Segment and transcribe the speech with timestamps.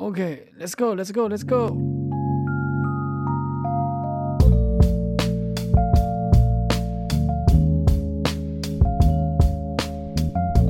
[0.00, 1.76] OK，Let's go，Let's go，Let's go。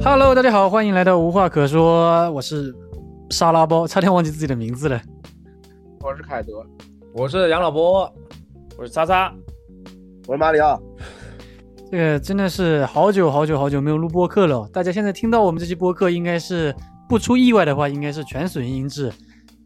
[0.03, 2.75] Hello，大家好，欢迎来到无话可说，我是
[3.31, 5.01] 沙拉包，差点忘记自己的名字了。
[6.01, 6.67] 我是凯德，
[7.15, 8.13] 我是杨老伯，
[8.77, 9.33] 我是渣渣，
[10.27, 10.83] 我是马里奥。
[11.89, 14.69] 这个真的是好久好久好久没有录播客了。
[14.73, 16.75] 大家现在听到我们这期播客，应该是
[17.11, 19.13] 不出意外的话，应该是全损音质，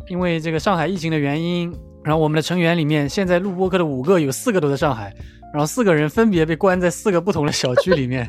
[0.09, 1.71] 因为这个上海疫情的原因。
[2.03, 5.15] 然后我们的成员里面，现在录播客的五个有四个都在上海，
[5.53, 8.27] 然后四个人分别被关在四个不同的小区里面，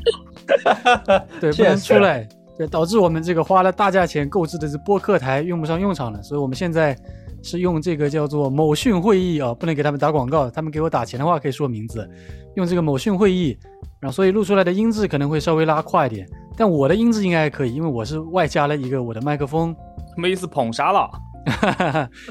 [1.40, 6.22] 对，不能出来，对，导致我们这个花了大价钱购置的这播客台用不上用场了。
[6.22, 6.94] 所以我们现在
[7.42, 12.10] 是用这个叫做某讯会议啊，不能给他们打广告，他们给我打钱的话可以说名字，
[12.56, 13.58] 用这个某讯会议。
[14.06, 19.76] 然后，所以录出来的音质可能会稍微拉快一点，但我的音质应该还可以，因为我是外加了一个我的麦克风。
[20.14, 20.46] 什么意思？
[20.46, 21.10] 捧杀了？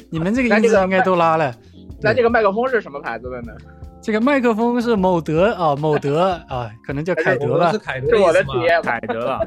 [0.09, 1.53] 你们这个音质应该都拉了。
[2.01, 3.53] 那这个麦克风是什么牌子的呢？
[4.01, 7.73] 这个麦克风是某德啊，某德啊，可能叫凯德吧。
[7.73, 9.41] 是凯德，是我的体验，凯德了。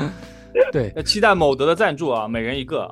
[0.72, 2.90] 对，要期待某德的赞助啊，每人一个。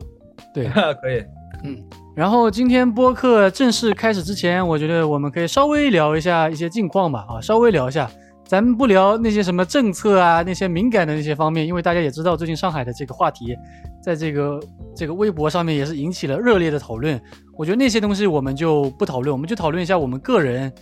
[0.53, 0.69] 对，
[1.01, 1.25] 可以。
[1.65, 1.83] 嗯，
[2.15, 8.11] 然后今天播客正式开始之前，我觉得我们可以稍微聊一下一些近况吧，啊，稍微聊一下。
[8.49, 13.55] 咱们不聊那些什么政策啊，那些敏感的那些方面，因为大家也知道，最近上海的这个话题，
[14.03, 14.59] 在这个
[14.97, 17.21] 这个微博上面也是引起了热烈的讨论。
[17.59, 20.73] 我觉得那些东西我们就不讨论，我们就讨论一下我们个人，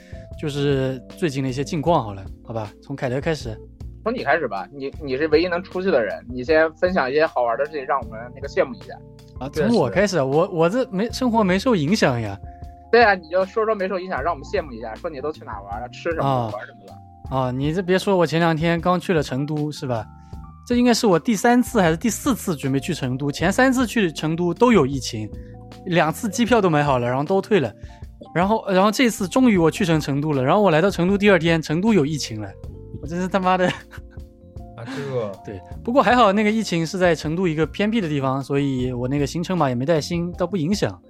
[0.40, 2.70] 就是最近的一些近况好了，好吧？
[2.84, 3.58] 从凯德开始，
[4.04, 8.94] 从你开始吧，你你是唯一能出去的人，你先分享一些好玩的事情，让我们那个羡慕一下。
[9.40, 12.38] 啊，从我开始，我我这没生活没受影响呀。
[12.92, 16.92] 对啊，你就说说没受影响，让我们羡慕一下，说你都去哪玩了，吃什么，玩什么了。
[17.30, 20.06] 啊，你这别说，我前两天刚去了成都，是吧？
[20.66, 23.30] 这应该是我第三次还是第四次准备去成都？
[23.30, 25.28] 前三次去成都都有疫情，
[25.86, 27.72] 两次机票都买好了，然后都退了。
[28.34, 30.42] 然后，然后这次终于我去成成都了。
[30.42, 32.48] 然后我来到成都第二天，成都有疫情了。
[33.00, 33.66] 我真是他妈的！
[33.68, 41.00] 啊，这个 对，不过还好那个疫情是在成都一个偏僻的地方，所以我那个行程码也没带新，倒不影响。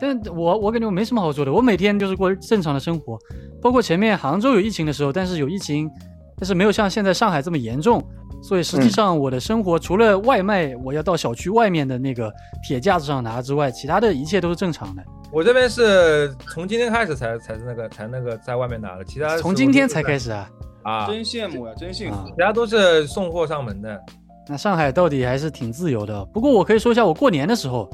[0.00, 3.18] 但我我感觉我没什么好说的，我每天就是过正常的生活，
[3.60, 5.90] 包括前面杭州有疫情的时候，但是有疫情，
[6.36, 8.02] 但是没有像现在上海这么严重，
[8.42, 12.32] 所以实际上我的生活除了外卖我要到小区外面的那个
[12.66, 15.02] 铁架子上拿之外，其他的一切都是正常的。
[15.30, 20.50] 我这边是从今天开始才才是那个才那个在外面拿的，其他从今天才开始啊
[20.82, 24.00] 啊，真羡慕呀，真幸福，其他都是送货上门的。
[24.48, 27.88] 那上海到底还是挺自由的，不过我可以说一下我过年的时候。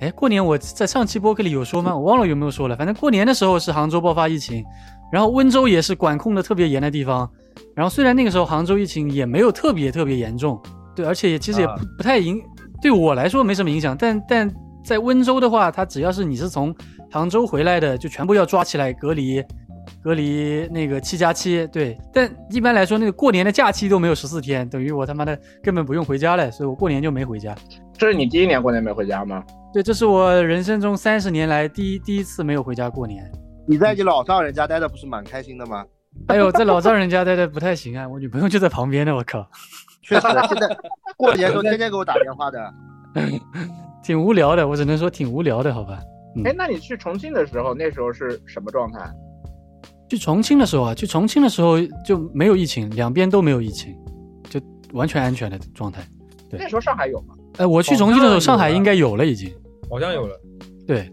[0.00, 1.94] 哎，过年我在上期播客里有说吗？
[1.94, 2.74] 我忘了有没有说了。
[2.74, 4.64] 反正过年的时候是杭州爆发疫情，
[5.12, 7.30] 然后温州也是管控的特别严的地方。
[7.76, 10.58] 然后虽然那个时候杭州疫情也没有特别特别严重，
[10.96, 12.42] 对，而且也其实也不不太影，
[12.80, 13.94] 对我来说没什么影响。
[13.94, 14.50] 但但
[14.82, 16.74] 在温州的话，它只要是你是从
[17.10, 19.44] 杭州回来的，就全部要抓起来隔离，
[20.02, 21.66] 隔离那个七加七。
[21.66, 27.54] 对，但一般来说那个过年的假期都没有十四天，等于我他妈的根本不用回家了，所以我过年就没回家。
[27.98, 29.44] 这是你第一年过年没回家吗？
[29.72, 33.30] 对，这是我人生中三十年来第一第一次没有回家过年。
[33.68, 35.84] 你在你老丈人家待的不是蛮开心的吗？
[36.26, 39.48] 哎呦，在老丈人家待的不太行啊，我女朋友就在旁边呢，我靠。
[40.02, 40.76] 确实，现在
[41.16, 42.74] 过年都天天给我打电话的，
[44.02, 46.00] 挺无聊的，我只能说挺无聊的，好吧。
[46.44, 48.98] 哎，那你去重庆的时候，那时候是什么状态？
[50.08, 53.96] 去重庆的时候啊，去重庆的时候就没有疫情，两边都没有疫情，
[54.48, 54.60] 就
[54.92, 56.02] 完全安全的状态。
[56.48, 57.36] 对，那时候上海有吗？
[57.58, 59.52] 哎，我去重庆的时候，上海应该有了，已经
[59.90, 60.40] 好像有了。
[60.86, 61.12] 对，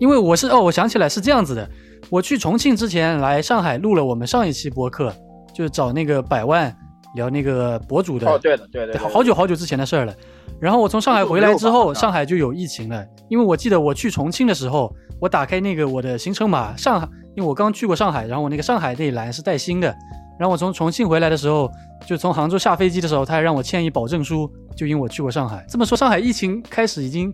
[0.00, 1.68] 因为我是哦，我想起来是这样子的，
[2.10, 5.14] 我去重庆之前来上海录了我们上一期播客，
[5.54, 6.74] 就是找那个百万
[7.14, 8.28] 聊那个博主的。
[8.28, 10.14] 哦，对的，对的，好久好久之前的事儿了。
[10.60, 13.04] 然后我从上海回来之后，上海就有疫情了。
[13.28, 17.06] 因为我记得我去重庆的时候，我打开那个我的行程码，上海，
[17.36, 19.94] 因为我刚去过上海，然后我那个上海那一栏是带星的。
[20.38, 21.70] 然后我从重庆回来的时候，
[22.06, 25.64] 就从杭州下飞机的时候，他还让我签一保证书，就因为我去过上海。
[25.68, 27.32] 这么说，上海疫情开始已经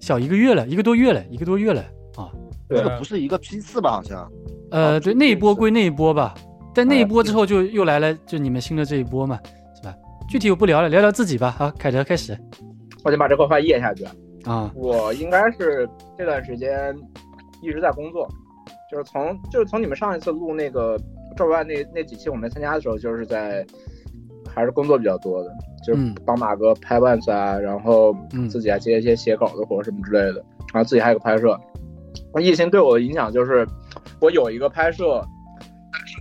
[0.00, 1.82] 小一个月了，一个多月了，一个多月了
[2.16, 2.30] 啊。
[2.68, 3.92] 这个不是一个批次吧？
[3.92, 4.30] 好像。
[4.70, 6.34] 呃，对，那一波归那一波吧。
[6.74, 9.38] 但那一波之后就又来了，就你们新的这一波嘛，
[9.74, 9.94] 是吧？
[10.28, 11.50] 具体我不聊了，聊聊自己吧。
[11.50, 12.38] 好，凯德开始。
[13.04, 14.04] 我先把这块话咽下去
[14.44, 14.70] 啊。
[14.74, 16.94] 我应该是这段时间
[17.62, 18.28] 一直在工作，
[18.90, 20.98] 就是从就是从你们上一次录那个。
[21.36, 23.64] 赵万，那那几期我没参加的时候，就是在
[24.48, 25.50] 还是工作比较多的，
[25.86, 28.14] 就是帮马哥拍万子啊，然后
[28.50, 31.58] 自己还接一些写稿的活什么之类的，然后自己还有个拍摄。
[32.40, 33.66] 疫情对我的影响就是，
[34.20, 35.24] 我有一个拍摄，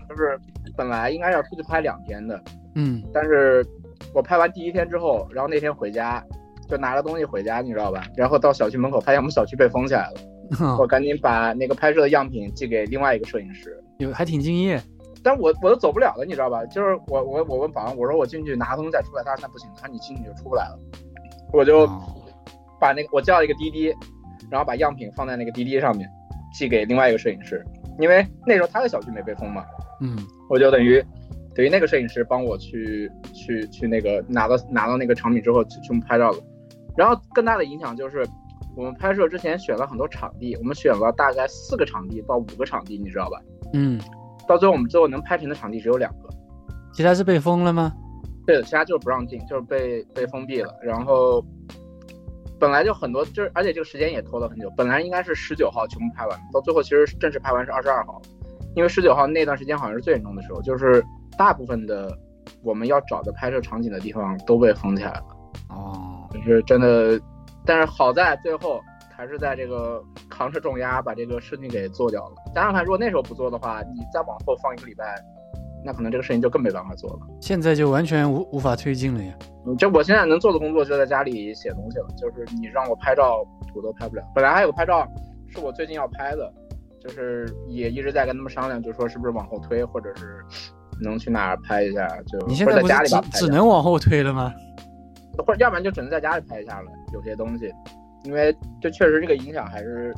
[0.10, 0.40] 就是
[0.76, 2.42] 本来应该要出去拍两天的，
[2.76, 3.66] 嗯，但是
[4.14, 6.24] 我拍完第一天之后，然后那天回家，
[6.70, 8.04] 就拿着东西回家，你知道吧？
[8.16, 13.78] 然后到小区门口，发现我们小区被封起来了， 我赶紧把那个拍摄的样品寄给另外一个摄影师。
[13.98, 14.82] 有还挺敬业。
[15.28, 16.66] 但我我都走不了了，你知道吧？
[16.68, 20.80] 就是我我我问保安，我说我进去拿东西再出来，他说那不行，他说你进去就出不来了。
[21.52, 22.02] 我就哦
[22.80, 23.94] 把那个我叫了一个滴滴，
[24.50, 26.10] 然后把样品放在那个滴滴上面，
[26.54, 27.62] 寄给另外一个摄影师，
[28.00, 29.66] 因为那时候他的小区没被封嘛，
[30.00, 30.18] 嗯
[30.50, 31.04] 我就等于
[31.54, 36.38] 等于那个摄影师帮我去去去那个拿到拿到那个产品之后去去拍照了。
[36.96, 38.26] 然后更大的影响就是，
[38.78, 43.42] 我们拍摄之前选了很多场地，我们选了大概四个场地到五个场地，你知道吧？
[43.74, 44.00] 嗯，
[44.48, 46.30] 到最后我们最后能拍成的场地只有两个。
[46.94, 47.94] 其他是被封了吗？
[48.46, 50.74] 对的，其他就是不让进，就是被被封闭了。
[50.82, 51.44] 然后
[52.60, 54.72] 本来就很多，就是而且这个时间也拖了很久。
[54.78, 58.22] 本来应该是十九号全部拍完，到最后其实正式拍完是二十二号，
[58.76, 61.04] 因为十九号那段时间好像是最严重的时候，就是
[61.38, 62.18] 大部分的
[62.64, 65.26] 我们要找的拍摄场景的地方都被封起来了，
[65.70, 67.20] 哦，就是真的。
[67.66, 68.82] 但是好在最后
[69.18, 70.00] 还是在这个
[70.30, 72.36] 扛着重压把这个事情给做掉了。
[72.54, 75.16] 想想看，如果那时候不做的话，你再往后放一个礼拜，
[75.84, 77.20] 那可能这个事情就更没办法做了。
[77.42, 79.34] 现在就完全无无法推进了呀。
[79.66, 83.44] 嗯，就我现在能做的工作就在家里写东西了，就是你让我拍照
[83.74, 84.24] 我都拍不了。
[84.36, 85.08] 本来还有个拍照
[85.48, 86.54] 是我最近要拍的，
[87.02, 90.46] 就是也一直在跟他们商量，就说是不是往后推，或者是
[91.02, 92.84] 能去哪儿拍一下，就你现在
[93.34, 94.54] 只能往后推了吗？
[95.40, 96.92] 或者要不然就只能在家里拍一下了。
[97.14, 97.72] 有些东西，
[98.28, 100.14] 因为这确实这个影响还是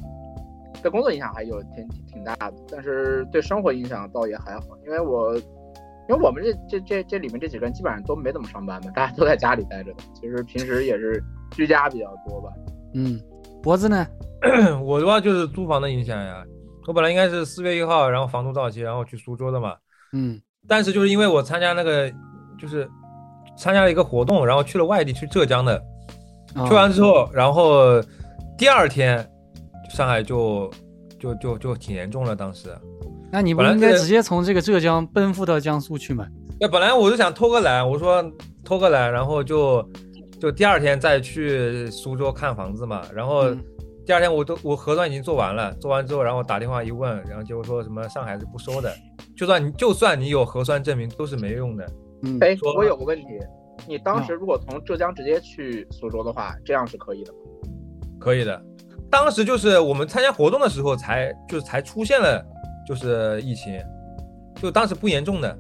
[0.81, 12.49] 对工作影响还有挺挺挺大的，但是对生活影响倒也还好，因为我因为我们这这这这里面这几个人基本上都没怎么上班的，大家都在家里待着的，其实平时也是居家比较多吧。
[12.95, 13.21] 嗯，
[13.61, 14.07] 脖子呢？
[14.83, 16.43] 我的话就是租房的影响呀。
[16.87, 19.75] 我本来应该是四月一号，然后房租到期，然后去苏州的嘛。
[20.11, 22.11] 嗯但是就是因为我参加那个，
[22.57, 22.89] 就是
[23.55, 25.79] 参加了一个活动，然后去了外地，去浙江的。
[26.55, 28.01] 啊去完之后，然后
[28.57, 29.27] 第二天
[29.89, 30.69] 上海就
[31.19, 32.35] 就就就挺严重了。
[32.35, 32.69] 当时，
[33.31, 36.25] 那你不本来应该直接从这个浙江奔赴到江苏去吗？
[36.59, 38.23] 那本来我就想偷个懒，我说
[38.63, 39.87] 偷个懒，然后就
[40.39, 43.01] 就第二天再去苏州看房子嘛。
[43.13, 43.63] 然后嗯
[44.05, 48.91] 第二天我都我核酸已经做完了，做完之后，然后打电话一问，然后结果说什么上海是不收的，
[49.37, 51.85] 就算你就算你有核酸证明都是没用的。
[52.23, 53.25] 嗯，哎，我有个问题，
[53.87, 57.39] 你当时如果从浙江直接去苏州的话，这样是可以的吗？
[58.19, 58.61] 可以的。
[59.09, 62.45] 当时就是我们参加活动的时候才就是才出现了
[62.87, 63.81] 就是疫情，
[64.55, 65.57] 就当时不严重的，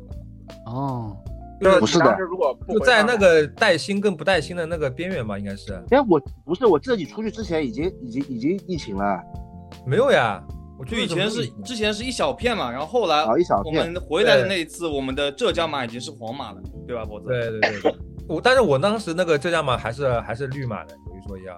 [0.67, 1.17] 哦，
[1.59, 9.19] 就是不是的你当时如果就在那个带薪跟不带薪的那个边缘吧，应该是哎，我不是，我记得你出去之前已经已经已经疫情了
[9.85, 10.43] 没有呀。
[10.79, 13.71] 我就以前是之前是一小片嘛，然后后来我。
[13.71, 17.27] 们回来的那一次，我们的浙江码已经是黄码了，对吧，脖子？
[17.27, 17.95] 对对对对，
[18.29, 21.57] 我但是我当时那个浙江码还是还是绿码的，有一说一啊，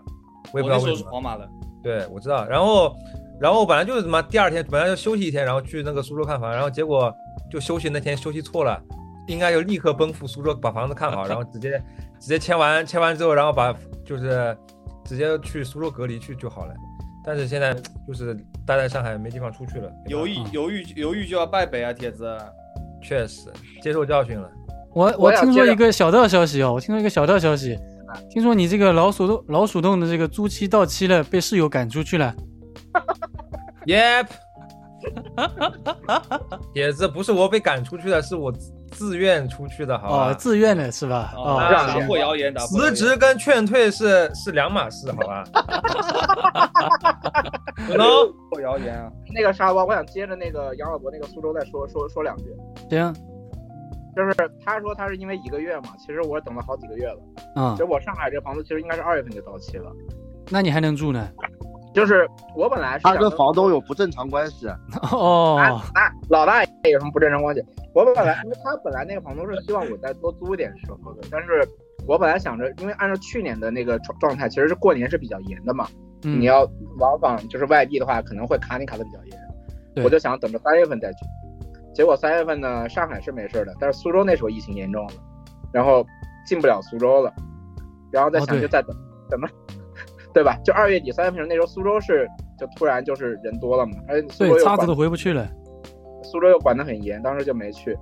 [0.52, 1.08] 我也不知我那时候道为什么。
[1.08, 1.48] 是黄码的。
[1.84, 2.48] 对，我知道。
[2.48, 2.96] 然后，
[3.40, 7.14] 然后本来就是什么，第二天本来要休息一天，然后去那个苏州看房，然后结果
[7.52, 8.82] 就休息那天休息错了，
[9.28, 11.72] 应该就立刻奔赴苏州把房子看好，然后直接
[12.20, 13.72] 直接签完签完之后，然后把
[14.04, 14.58] 就是
[15.06, 16.74] 直接去苏州隔离去就好了。
[17.24, 17.72] 但是现在
[18.08, 18.36] 就是
[18.66, 22.38] 待在上海没地方出去了，犹豫嗯犹豫犹豫就要败北啊，铁子。
[23.04, 23.50] 确实
[23.82, 24.48] 接受教训了。
[24.94, 27.76] 我我我听说一个小道消息哦，我听说一个小道消息，
[28.30, 32.32] 听说你这个老鼠洞老鼠洞的这个租期到期了，被室友赶出去了。
[33.88, 34.28] Yep，
[36.76, 38.54] 铁子不是我被赶出去的，是我
[38.92, 40.32] 自自愿出去的，好吧？
[40.32, 41.34] 哦，自愿的是吧？
[41.36, 45.44] 哦，哦，让打破谣言，打破辞职跟劝退是是两码事，好吧？
[47.98, 49.12] No，破谣言啊！
[49.34, 52.46] 那个沙包，我想接着那个杨老伯那个苏州再说说说两句，
[52.90, 53.14] 行，
[54.16, 54.34] 就是
[54.64, 57.18] 他说他是因为一个月嘛，其实我等了好几个月了。
[57.56, 59.92] 啊其实，我上海这个房子其实应该是二月份就到期了，
[60.50, 61.28] 那你还能住呢？
[61.94, 64.68] 就是我本来是他跟想跟房东有不正常关系，
[65.12, 67.64] 哦，那老大爷有什么不正常关系？
[67.94, 71.68] 我本来因为他本来那个房东是希望我再多租一点时候的，但是
[72.08, 75.88] 我本来想着，因为按照去年的那个状状态，其实是过年是比较严的嘛，
[76.24, 76.68] 嗯你要
[76.98, 81.20] 往返就是外地的话，可能会卡你卡的比较严，我就想等着三月份再去。
[81.94, 85.14] 结果三月份呢，上海是没事的，但是苏州那时候疫情严重了，
[85.74, 86.06] 然后
[86.46, 87.34] 进不了苏州了，
[88.10, 88.96] 然后再想就再等、
[89.30, 89.50] 等吧，
[90.34, 90.58] 对吧？
[90.64, 95.48] 就二月底三月份那时候苏州市就突然就是人多了嘛，而且苏州对，又管子都回不去了。
[96.24, 97.98] 苏州又管得很严，当时就没去。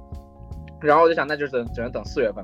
[0.82, 2.44] 然后我就想，那就只只能等四月份。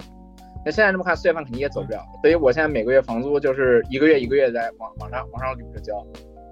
[0.66, 5.94] 那现在这么看，四月份肯定也走不了，所以我现在每个月房租就是一个月一个月在往往上往上捋着交。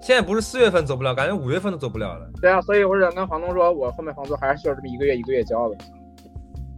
[0.00, 2.30] 现在不是四月份走不了，感觉五月份都走不了了。
[2.40, 5.76] 对啊，所以我想跟房东说，我后面房租还是需要这么一个月一个月交的。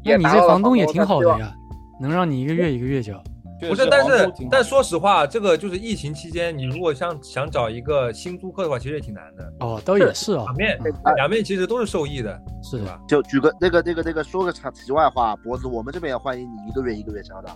[0.05, 1.39] 那你这房东也挺好的。
[1.39, 1.53] 呀，
[2.01, 3.23] 能让你一个月一个月交。
[3.61, 9.53] 确不是，但是但说实话，这个就是疫情期间，你如果想想找一个新租客的话，其实也挺难的。
[9.61, 13.01] 哦，倒也是啊两，面嗯两面其实都是受益的，是吧？
[13.09, 17.51] 就举个那个那个那个说个场题外话，脖子，我们这边也欢迎你一个月一个月交的，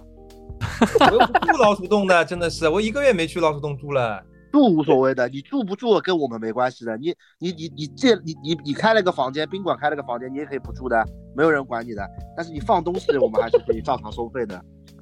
[1.11, 4.23] 我又不住老鼠洞的，真的是，我一个月没去老鼠洞住了。
[4.53, 6.97] 住无所谓的，你住不住跟我们没关系的。
[6.97, 12.05] 你你你你借你你你开了个房间，宾馆开了个房间，你也可以不住的，没有人管你的。
[12.37, 14.61] 但是你放东西，我们还是可以照常收费的。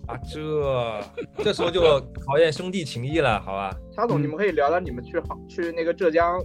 [0.09, 1.81] 啊，这这时候就
[2.27, 3.71] 考验兄弟情谊了，好吧？
[3.95, 6.43] 沙总，嗯你们可以聊聊你们去杭去那个浙江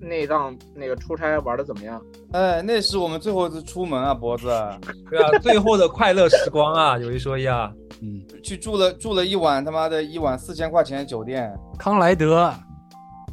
[0.00, 2.02] 那趟那个出差玩的怎么样？
[2.32, 4.48] 哎，那是我们最后一次出门啊，脖子，
[5.10, 12.52] 对啊，最后的快乐时光啊，有一说一啊，嗯，去住了住了一晚他妈的一晚四千块钱的酒店，康莱德，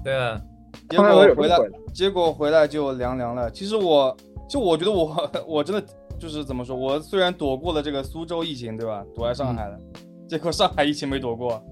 [0.03, 0.39] 对啊，
[0.89, 1.05] 结果
[1.35, 1.57] 回来
[1.93, 3.49] 结果回来就凉凉了。
[3.49, 4.15] 其实我
[4.49, 5.83] 就我觉得我 我真的
[6.19, 9.03] 就是怎么说，我虽然躲过了这个苏州疫情，对吧？
[9.15, 9.79] 躲在上海了，
[10.27, 11.63] 结果上海疫情没躲过，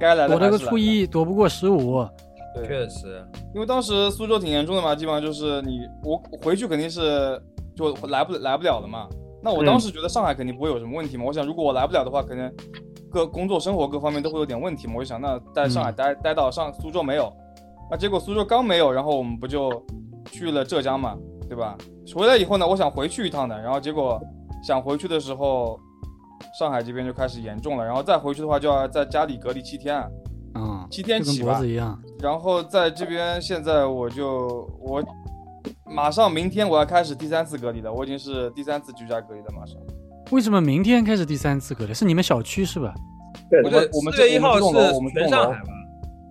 [0.00, 2.06] 该来的躲了个初一，躲不过十五，
[2.54, 3.22] 对，确实，
[3.54, 7.40] 因为当时苏州挺严重的嘛，基本上就是你我回去肯定是
[7.74, 9.08] 就来不来不了了嘛。
[9.42, 11.24] 那我当时觉得上海肯定不会有什么问题嘛。
[11.26, 12.48] 我想如果我来不了的话，可能
[13.10, 14.94] 各工作生活各方面都会有点问题嘛。
[14.96, 17.28] 我就想那在上海嗯待、待到上苏州没有，
[17.90, 19.84] 那结果苏州刚没有，然后我们不就
[20.26, 21.18] 去了浙江嘛，
[21.48, 21.76] 对吧？
[22.14, 24.20] 回来以后呢，我想回去一趟的，然后结果
[24.66, 25.78] 想回去的时候，
[26.58, 30.02] 上海这边就开始严重了，然后再回去的话就要在家里隔离七天，
[30.54, 35.02] 嗯，七天跟起吧一样，然后在这边现在我就我
[35.84, 39.76] 马上明天我要开始第三次隔离了，我已经是第三次居家隔离了，马上。
[40.30, 41.92] 为什么明天开始第三次隔离？
[41.92, 42.94] 是你们小区是吧？
[43.50, 44.64] 对我们我们四月一号是
[45.14, 45.68] 全上海吧？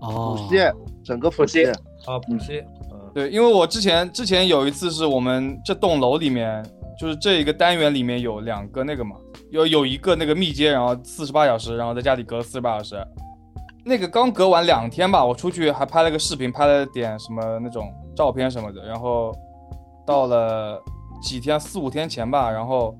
[0.01, 0.58] 哦浦，西，
[1.04, 2.80] 整个浦西，啊，浦西，嗯，
[3.13, 6.63] 对，因为我之前之前有一次是我们这栋楼里面，
[7.00, 9.15] 就是这一个单元里面有两个那个嘛，
[9.51, 13.08] 有有一个那个密接，然后四十八小时，然后在家里隔四十八小时。
[13.84, 19.34] 那个刚隔完两天吧，我出去还拍了个视频，拍了点什么那种照片什么的，然后
[20.06, 20.82] 到了
[21.22, 22.96] 几天四五天前吧，然后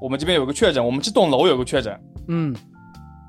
[0.00, 2.54] 我们这边有个确诊，我们这栋楼有个确诊，嗯。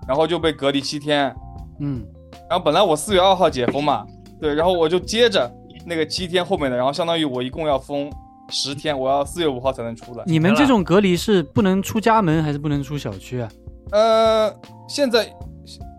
[0.08, 1.34] 然后就被隔离七天，
[1.80, 2.04] 嗯，
[2.50, 4.04] 然后本来我四月二号解封嘛，
[4.42, 5.50] 对，然后我就接着
[5.86, 8.12] 那个七天后面的，然后相当于我一共要封
[8.50, 10.24] 十天，我要四月五号才能出来。
[10.26, 13.50] 你们这种隔离是不能出家门还是不能出小区啊？
[13.92, 14.54] 呃，
[14.88, 15.26] 现在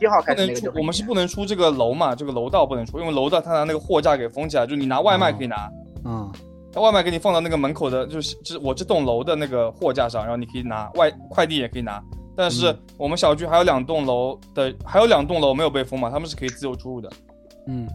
[0.00, 5.70] 一号开不能出始那个就，我们是不能出这个楼嘛，这个楼道不能出，因为楼道他拿那个货架给封起来，就是你拿外卖可以拿，
[6.04, 6.32] 嗯
[6.74, 12.02] 它外卖给你放到那个门口的，就是这我这栋楼的那个货架上，然后你可以拿外快递也可以拿。
[12.34, 17.10] 但是嗯我们小区还有两栋楼的，还有两栋楼没有被封嘛，他们是可以自由出入的。
[17.66, 17.86] 嗯。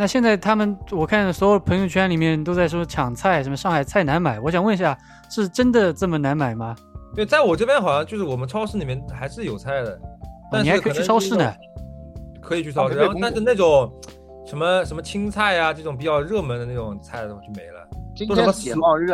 [0.00, 4.40] 那现在他们，我看所有朋友圈里面都在说抢菜，什么上海菜难买。
[4.40, 4.96] 我想问一下，
[5.28, 6.74] 是真的这么难买吗？
[7.14, 10.00] 对，在我这边好像就是我们超市里面还是有菜的，
[10.50, 11.52] 但是哦你还可以去超市呢。
[12.40, 13.92] 可以去超市，然后但是那种
[14.46, 17.86] 什么什么青菜啊这种比较热门的那种菜都就没了。
[18.16, 19.08] 今天是解放日，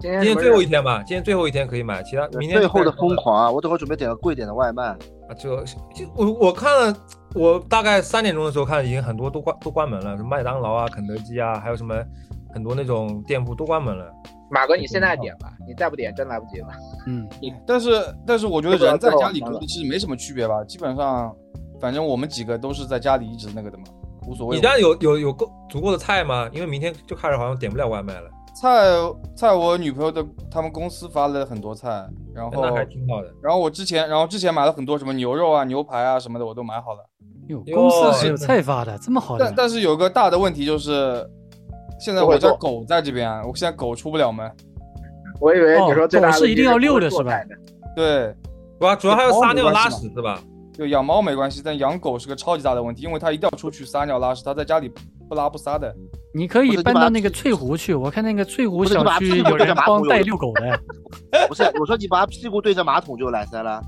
[0.00, 3.50] 今天今天最后一天吧，今天最后一天可以买，其他明天最后的疯狂啊！
[3.50, 4.86] 我等会准备点个贵点的外卖。
[4.86, 6.96] 啊，这就我我看了，
[7.36, 11.94] 我大概三点钟的时候看，已经很多都关都关门了，什么麦当劳啊、肯德基啊，还有什么
[12.54, 14.10] 很多那种店铺都关门了。
[14.50, 16.68] 马哥，你现在点吧，你再不点真来不及了。
[17.06, 17.28] 嗯，
[17.66, 17.90] 但是
[18.26, 21.34] 但是我觉得人在家里隔离其实没什么区别吧，基本上，
[21.80, 23.84] 反正我们几个都是在家里一直那个的嘛，
[24.26, 24.56] 无所谓。
[24.56, 26.48] 你家有有有够足够的菜吗？
[26.52, 28.88] 因为明天就开始好像点不了外卖了，菜
[29.36, 33.30] 菜我女朋友的他们公司发了很多菜，然后那还挺好的。
[33.42, 37.00] 然后我之前然后之前买了很多什么牛肉啊、牛排啊什么的，我都买好了。
[37.48, 39.54] 哟，公司还有菜发的，这么好的但。
[39.54, 41.22] 但是有个大的问题就是，
[42.00, 44.50] 现在我家狗在这边，我现在狗出不了门。
[45.38, 47.54] 我以为你说最大的哦狗是一定要遛的做是吧菜的
[47.94, 48.34] 对，
[48.80, 50.42] 主要主要还要撒尿拉屎是吧？
[50.72, 54.90] 就养猫没关系，但养狗是个超级大的问题，因为它一定要出去撒尿拉屎，它在家里
[55.28, 55.94] 不拉不撒的。
[56.34, 60.80] 你可以搬到那个翠湖去，我看那个翠湖小区有人帮带遛狗的。
[61.48, 63.80] 不是，我说你把屁股对着马桶就来塞了。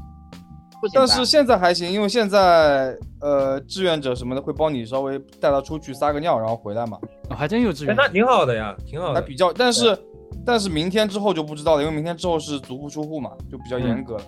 [0.94, 6.96] 但是现在还行，因为现在呃志愿者什么的会帮你稍微带它出去撒个尿，然后回来嘛，
[7.30, 7.96] 哦还真有志哎，愿。
[7.96, 9.14] 那挺好的呀，挺好的。
[9.14, 9.52] 还比较。
[9.52, 9.98] 但是
[10.46, 14.22] 但是明天之后就不知道了，因为明天之后是足不出户嘛，就比较严格了。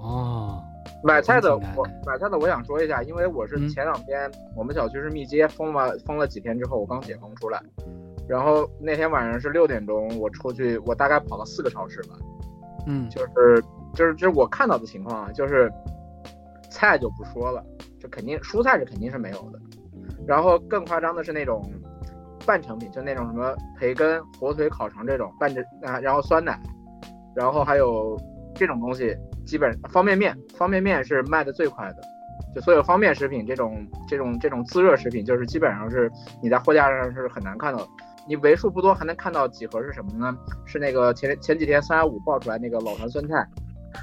[0.00, 0.60] 哦，
[1.04, 3.68] 买菜的我买菜的我想说一下，因为我是嗯。
[3.68, 7.62] 前两天我们小区是密接封了封了几天之后，我刚解封出来，
[8.26, 12.14] 然后那天晚上是六点钟，我出去我大概跑了四个超市吧，
[12.86, 15.70] 嗯，就是就是就是我看到的情况啊，就是
[16.70, 17.62] 菜就不说了，
[18.00, 19.60] 就肯定蔬菜是肯定是没有的，
[20.26, 21.70] 然后更夸张的是那种
[22.46, 26.58] 半成品，就那种什么培根、火腿、烤肠这种半成啊，然后酸奶，
[27.36, 28.18] 然后还有
[28.54, 31.96] 这种东西基本方便面，方便面是卖的最快的。
[32.54, 36.10] 就所有方便食品这种这种这种自热食品，就是基本上是
[36.42, 37.86] 你在货架上是很难看到的。
[38.26, 40.36] 你为数不多还能看到几盒是什么呢？
[40.64, 43.46] 是那个前前几天三幺五爆出来那个老坛酸菜。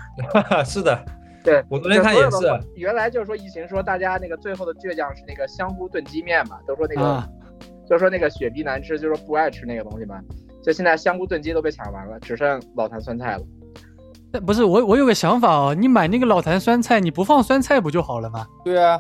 [0.63, 1.05] 是的，
[1.43, 2.38] 对我昨天看也是。
[2.75, 7.27] 原来就是说疫情说大家那个最后的倔强是那个香菇炖鸡面嘛，都说那个，啊
[7.89, 10.19] 就说那个雪碧难吃，就说不爱吃那个东西嘛。
[10.62, 13.43] 就现在香菇炖鸡都被抢完了，只剩老坛酸菜了。
[14.31, 18.45] 但不是我，我有个想法哦，你买那个老坛酸菜，你不放酸菜不就好了吗？
[18.63, 19.00] 对啊，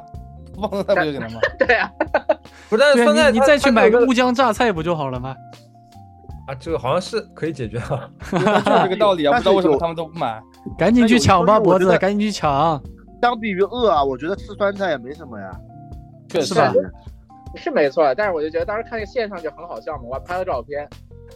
[0.53, 1.39] 不放酸菜不就行了吗？
[1.57, 1.89] 对啊、
[2.69, 5.35] 不是，酸菜你你再去买个它乌江榨菜不就好了吗？
[6.47, 8.09] 啊，这个好像是可以解决啊。
[8.31, 8.45] 就是
[8.83, 10.41] 这个道理啊，不知道为什么他们都不买。
[10.77, 12.81] 赶紧去抢吧，脖子，赶紧去抢。
[13.21, 15.51] 相比于饿啊，我觉得吃酸菜也没什么呀。
[16.27, 16.73] 确实是吧
[17.55, 20.87] 是没错，但是我就觉得当时看那个线上就很好笑嘛，我还拍了照片，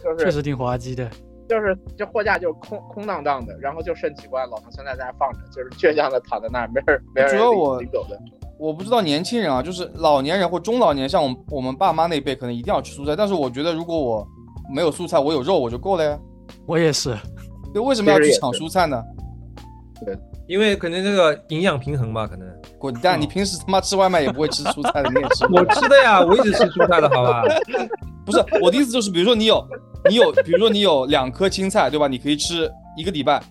[0.02, 1.08] 就是确实挺滑稽的。
[1.48, 8.18] 就是这货架就空空荡荡的，然后就剩几罐老坛酸菜在那放着，就是倔强的躺在那儿，没人没人主要我领走的。
[8.58, 13.14] 我不知道年轻人啊，就是老年人或中老年，像我们我们爸妈那辈，可能一定要吃蔬菜。
[13.14, 14.26] 但是我觉得，如果我
[14.74, 16.18] 没有蔬菜，我有肉我就够了呀。
[16.64, 17.14] 我也是，
[17.74, 19.02] 对，为什么要去抢蔬菜呢？
[20.46, 22.46] 因为可能这个营养平衡吧，可能
[22.78, 23.20] 滚蛋！
[23.20, 27.42] 你平时他妈吃外卖也不会吃蔬菜的，你也吃我吃的呀，我一直吃蔬菜的好吧？
[28.24, 29.64] 不是我的意思就是，比如说你有
[30.08, 32.06] 你有，比如说你有两颗青菜，对吧？
[32.08, 33.42] 你可以吃一个礼拜，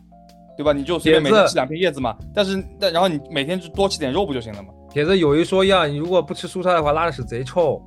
[0.57, 0.71] 对吧？
[0.73, 2.15] 你就随便每天吃两片叶子嘛。
[2.33, 4.69] 但是但然后你每天就多吃点肉不就行了吗？
[4.91, 7.81] 铁子有一说一啊，你如果不吃蔬菜的话，拉的屎贼臭。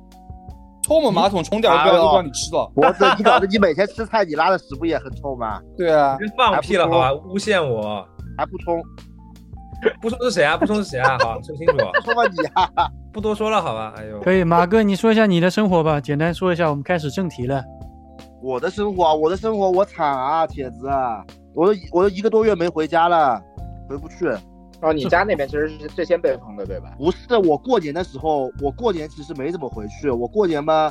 [0.81, 2.71] 冲我马桶冲掉，哎呦不让你吃了。
[2.73, 5.59] 脖子，你搞得你每天吃菜，你拉的屎不也很臭吗？
[5.77, 7.11] 对啊，真放屁了好吧？
[7.13, 8.03] 诬陷我，
[8.39, 8.81] 还不冲，
[10.01, 10.55] 不冲是谁啊？
[10.55, 11.17] 不冲是谁啊？
[11.19, 12.89] 好，说清楚，说吧你啊！
[13.11, 13.93] 不多说了好吧？
[13.97, 14.45] 哎呦，可以。
[14.45, 17.61] 马哥，你说一下你的生活吧，简单说一下，我们开始正题了。
[18.41, 21.21] 我的生活啊，我的生活我惨啊，铁子啊，
[21.53, 23.41] 我都我都一个多月没回家了，
[23.89, 24.29] 回不去。
[24.81, 26.95] 哦，你家那边其实是最先被封的，对吧？
[26.97, 30.09] 不是我过年的时候，我过年其实没怎么回去。
[30.09, 30.89] 我过年嘛，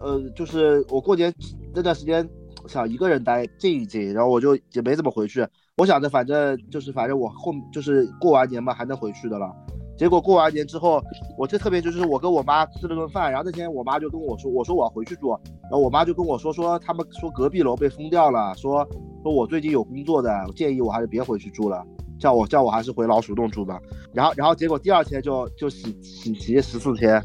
[0.00, 1.32] 呃，就是我过年
[1.74, 2.28] 那段时间
[2.68, 5.46] 想一个人待静一静，然后我就也没怎么回去。
[5.76, 9.52] 我想着反正就是反正我后就是过完年嘛还能回去的了。
[9.96, 11.02] 结果过完年之后，
[11.36, 15.30] 我这特别就是我跟我妈吃了顿饭，然后那天我妈就跟我说，我说我要回去住，
[15.62, 18.86] 然后我妈就跟我说说他们说隔壁楼被封掉了，说
[19.22, 21.84] 说我最近有工作的，我建议我还是别回去住了。
[22.20, 23.80] 叫我叫我还是回老鼠洞住吧。
[24.12, 27.20] 然后然后结果第二天就就喜喜提十四天，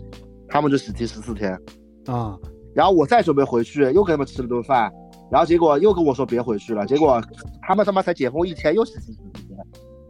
[0.47, 1.53] 他们就喜提十四天。
[2.07, 2.35] 啊、
[2.73, 4.91] 然后我再准备回去，又跟他们吃了顿饭，
[5.31, 7.21] 然后结果又跟我说别回去了，结果
[7.61, 9.57] 他们他妈才解封一天又喜提十四天，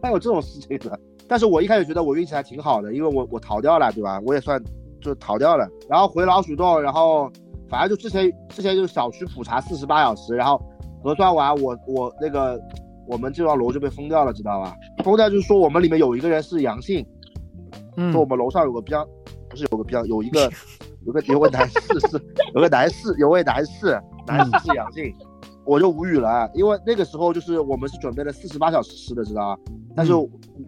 [0.02, 0.98] 哪有这种事情的？
[1.28, 4.20] 但是我一开始觉得我运气还挺好的，因为我我逃掉了，对吧？
[4.26, 4.62] 我也算
[5.00, 7.30] 就逃掉了，然后回老鼠洞，然后
[7.68, 10.60] 反正就之前之前就是小区普查四十八小时，然后
[11.02, 12.60] 核酸完我我那个
[13.06, 14.74] 我们这幢楼就被封掉了，知道吧？
[15.04, 17.06] 封掉就是说我们里面有一个人是阳性，
[17.96, 19.06] 嗯说我们楼上有个比较，
[19.48, 20.50] 不是有个比较有一个
[21.06, 22.20] 有个有个男士是
[22.54, 23.98] 有个男士有位男士
[24.36, 25.14] 男士是阳性，
[25.64, 29.62] 我就无语了，因为那个时候就是我们是准备了四十八小时吃的，知道吧？
[29.94, 30.12] 但是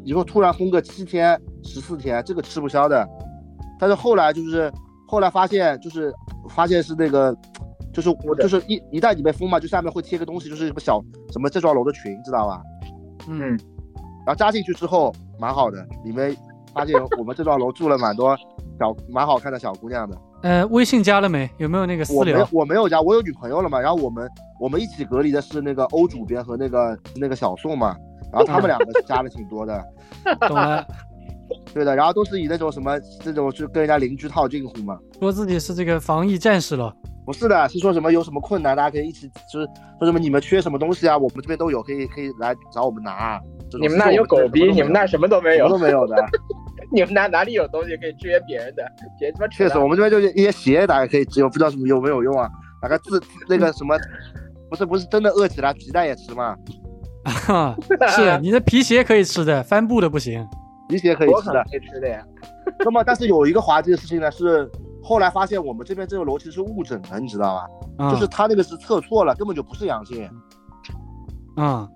[0.04, 3.08] 你说突然封个七天十四天，这个吃不消的。
[3.78, 4.72] 但是后来就是
[5.08, 6.12] 后来发现就是
[6.50, 7.36] 发现是那个。
[7.94, 10.98] 就是我就是一一旦你被封嘛，就下面会贴个东西，就是什么小
[11.30, 12.62] 什么这幢楼的群，知道吧？
[13.28, 13.50] 嗯，
[14.24, 16.34] 然后加进去之后蛮好的，里面
[16.72, 18.34] 发现我们这幢楼住了蛮多
[18.78, 20.16] 小蛮好看的小姑娘的。
[20.42, 21.48] 呃，微信加了没？
[21.58, 22.44] 有没有那个私我没？
[22.50, 23.80] 我没有加，我有女朋友了嘛。
[23.80, 24.28] 然后我们
[24.60, 27.96] 我们一起隔离的是那个欧主编和那个那个小宋嘛。
[28.32, 29.84] 然后他们两个加了挺多的，
[30.48, 30.86] 懂了，
[31.74, 31.94] 对的。
[31.94, 34.98] 然后都是以那种什么这种就跟人家邻居套近乎嘛。
[35.20, 36.92] 说自己是这个防疫战士了。
[37.24, 39.66] 不是的，是说什么有什么困难，大家可以一起，就是
[39.98, 43.40] 说什么你们缺什么东西啊，我们这边都有，可以可以来找我们拿。
[43.80, 46.16] 你们那有狗逼，你们那什么都没有什么，都没有的。
[46.92, 48.84] 你们哪哪里有东西可以制约别人的？
[49.18, 52.48] 别他妈扯确实，我们这边就是一些鞋，大家可以只有不知道什么有没有用啊？
[52.82, 53.96] 哪个字那个什么，
[54.68, 56.56] 不是不是真的饿起来，皮带也吃嘛，
[57.24, 57.76] 哈，
[58.08, 60.46] 是你的皮鞋可以吃的，帆布的不行。
[60.88, 61.64] 皮鞋可以吃的。
[61.70, 62.22] 可以吃的呀。
[62.80, 64.70] 那么，但是有一个滑稽的事情呢，是
[65.02, 68.04] 后来发现我们这边这个楼其实是误诊的，你知道吧？
[68.04, 70.28] 啊、就是他那个是测错了，根本就不是阳性。
[71.56, 71.88] 啊、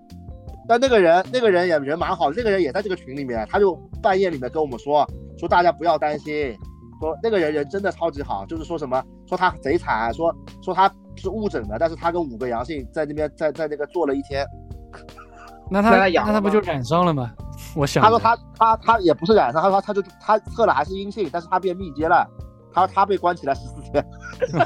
[0.68, 5.06] 但那个人，那个人也人蛮好，那个人也在这个群里面，他就半夜里面跟我们说，
[5.38, 6.56] 说大家不要担心，
[7.00, 14.46] 说那个人人真的超级好，就是说什么，说他贼惨，说说他是误诊的，但是他跟五个阳性在那边在在那个坐了一天，
[15.70, 17.32] 那他那他不就染上了吗？
[17.74, 22.26] 我想他说他他他也不是染上，他说他就他测了还是阴性，但是他变密接了，
[22.72, 24.04] 他他被关起来十四天，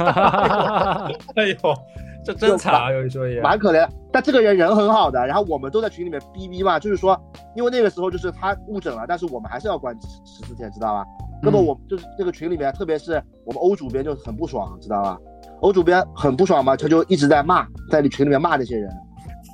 [1.37, 1.75] 哎呦，
[2.25, 2.93] 这真惨啊！
[2.93, 3.89] 有一说一，蛮可怜。
[4.13, 7.19] 但这个人人很好的，然后我们都在群里面逼逼嘛，就是说，
[7.55, 11.05] 因为那个时候就是他误诊了，但是我们还是要关十四天，知道吧？
[11.43, 15.19] 那么我就是这个群里面，特别是我们欧主编就很不爽，知道吧？
[15.61, 18.91] 欧主编很不爽嘛，他就一直在骂，在你群里面骂那些人，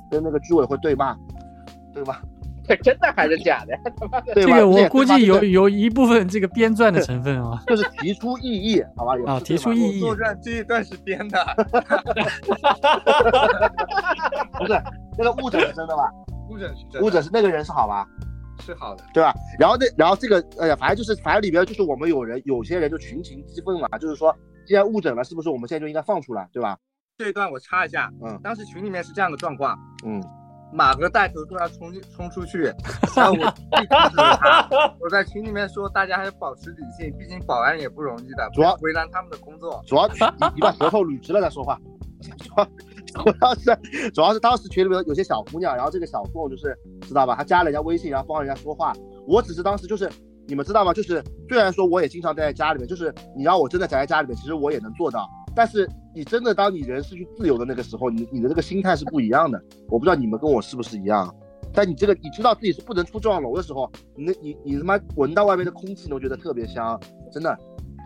[0.09, 1.15] 跟那个居委会对骂，
[1.93, 2.21] 对吧？
[2.67, 3.77] 这 真的还是假的？
[4.35, 7.61] 这个我估计有有一部分这个编撰的成分啊。
[7.67, 9.15] 就是提出异议，好吧？
[9.17, 11.39] 有啊，提出异议，作战这一段是编的，
[14.57, 14.81] 不是
[15.17, 16.11] 那个误诊是真的吧？
[16.49, 18.05] 误诊是真误诊是那个人是好吧？
[18.59, 19.03] 是好的。
[19.13, 19.33] 对吧？
[19.59, 26.77] 然后那然后这个，哎呀，反正就是，反正里边就是我们有人有些人就群情激愤嘛，就是说，既然误诊了，是不是我们现在就应该放出来，对吧？
[27.17, 30.21] 这一段我插一下，嗯当时群里面是这样的状况，嗯，
[30.73, 32.71] 马哥带头说要冲进冲出去，
[34.99, 39.81] 我在群里面说大家还是保持理性，毕竟保安也不容易的，主要为难他们的工作。
[39.87, 40.13] 主要你
[40.55, 41.79] 你把舌头捋直了再说话，
[42.37, 42.65] 主要
[43.23, 48.93] 主要是主要是当时群里面有些小姑娘，然后这个小宋就是知道吧，她加了人家微信，然后帮人家说话，
[49.25, 50.09] 我只是当时就是
[50.47, 50.93] 你们知道吗？
[50.93, 55.27] 就是虽然说我也经常待在家里面，就是你让我真的宅在家里面，其实我也能做到，
[55.57, 59.59] 但是你真的当你人失去自由的那个时候，你你的这个心态是不一样的。
[59.89, 61.35] 我不知道你们跟我是不是一样。
[61.73, 66.99] 但你这个你知道自己是不能出这幢楼的时候，你那你你他妈闻到外面的空气，你都觉得特别香，
[67.31, 67.57] 真的，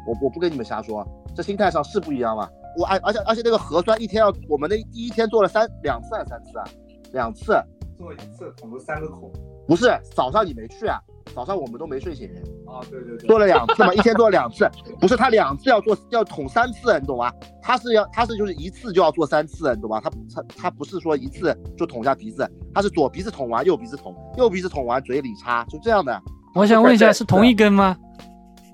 [0.07, 2.49] 我我不跟你们瞎说，这心态上是不一样嘛。
[2.77, 6.63] 我而而且而且那个核酸一天要我们那第一天做了三两次还是三次啊？
[7.11, 7.53] 两次，
[7.97, 9.29] 做一次捅了三个孔。
[9.67, 10.97] 不是早上你没去啊？
[11.35, 12.29] 早上我们都没睡醒，
[12.71, 17.31] 啊，对对对，做了两次嘛，一天做了两次，不是他两次要做要捅三次，你懂吗？
[17.61, 19.99] 他是要他是就是一次就要做三次，你懂吗？
[20.01, 26.21] 他他他不是说一次就捅一下鼻子，他是左鼻子捅完右鼻子捅，右鼻子捅完嘴里插，就这样的，
[26.55, 27.97] 我想问一下，是同一根吗？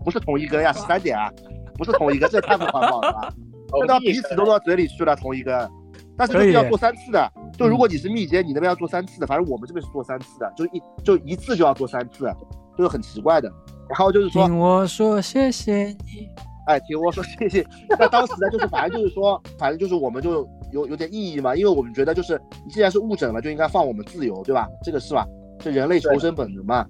[0.05, 1.29] 不是同一根呀，十三点啊，
[1.75, 3.33] 不是同一根，这也太不环保了吧？
[3.79, 5.69] 这到鼻屎都到嘴里去了，同一根，
[6.15, 7.29] 但是就是要做三次的。
[7.57, 12.31] 就如果你是密接，你那边要做三次的，反正我们这边是做三次的，就一就一次就要做三次，
[12.77, 13.51] 就是很奇怪的。
[13.89, 16.29] 然后就是说，听我说谢谢你。
[16.67, 17.65] 哎，听我说谢谢。
[17.97, 24.67] 那当时呢，就是反正就是说， 反正就是我们就有有点异议嘛，因为我们觉得就是你既然是误诊了，就应该放我们自由，对吧？
[24.83, 25.25] 这个是吧？
[25.59, 26.85] 这人类求生本能嘛。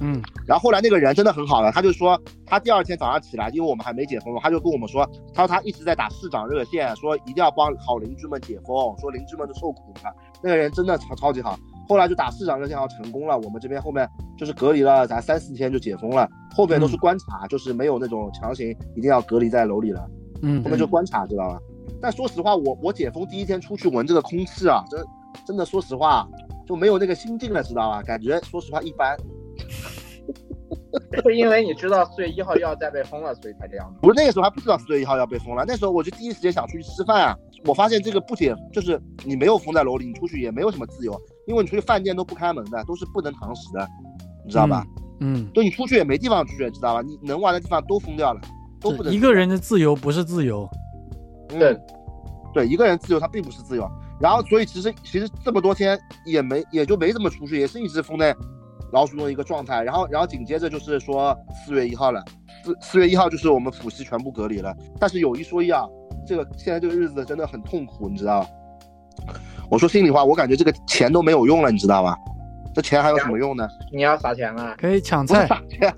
[0.00, 10.10] 嗯，然后后来那个人真的很好了，他就说他第二天早上起来，因为我们还没解封嘛，他就跟我们说，他说他一直在打市长热线，说一定要帮好邻居们解封，说邻居们都受苦了。
[10.42, 11.56] 那个人真的超超级好，
[11.92, 13.38] 后来就打市长热线，然后成功了。
[13.38, 16.26] 我们这边后面就是隔离了，咱三四天就解封了，
[16.56, 20.08] 后面都是观察，就是没有那种强行一定要隔离在楼里了，
[20.40, 21.60] 嗯后面就观察，知道吧？
[22.00, 25.04] 但说实话，我我解封第一天出去闻这个空气啊，真
[25.46, 26.26] 真的说实话
[26.66, 28.02] 就没有那个心境了，知道吧？
[28.02, 29.14] 感觉说实话一般。
[31.24, 34.00] 是因为你知道四月一号又要再被封了，所以才这样的。
[34.00, 37.36] 不是那个时候还不知道四月一号要被封了，那时候我就第一时间想出去吃饭啊。
[37.64, 41.12] 我发现这个不解，就是你没有封在楼里，你出去也没有什么自由，
[41.46, 43.88] 因为你出去饭店都不开门的，都是不能堂食的，
[44.44, 44.84] 你知道吧？
[45.20, 47.02] 嗯，就你出去也没地方去，知道吧？
[47.02, 48.40] 你能玩的地方都封掉了，
[48.80, 50.68] 都不能一个人的自由不是自由。
[51.50, 51.78] 嗯对
[52.54, 53.90] 对，一个人自由他并不是自由。
[54.20, 58.34] 然后所以其实其实这么多天也没也就没怎么出去，也是一直封在
[58.92, 59.82] 老鼠洞一个状态。
[59.82, 62.24] 然后然后紧接着就是说四月一号了，
[62.64, 64.74] 四四月一号就是我们浦西全部隔离了。
[64.98, 65.84] 但是有一说一啊，
[66.26, 68.48] 这个现在这个日子真的很痛苦，你知道吧？
[69.72, 72.14] 我说心里话，我感觉这个钱都没有用了，你知道吧？
[72.74, 73.66] 这钱还有什么用呢？
[73.90, 75.94] 你要撒钱了，可以抢不是菜，撒钱，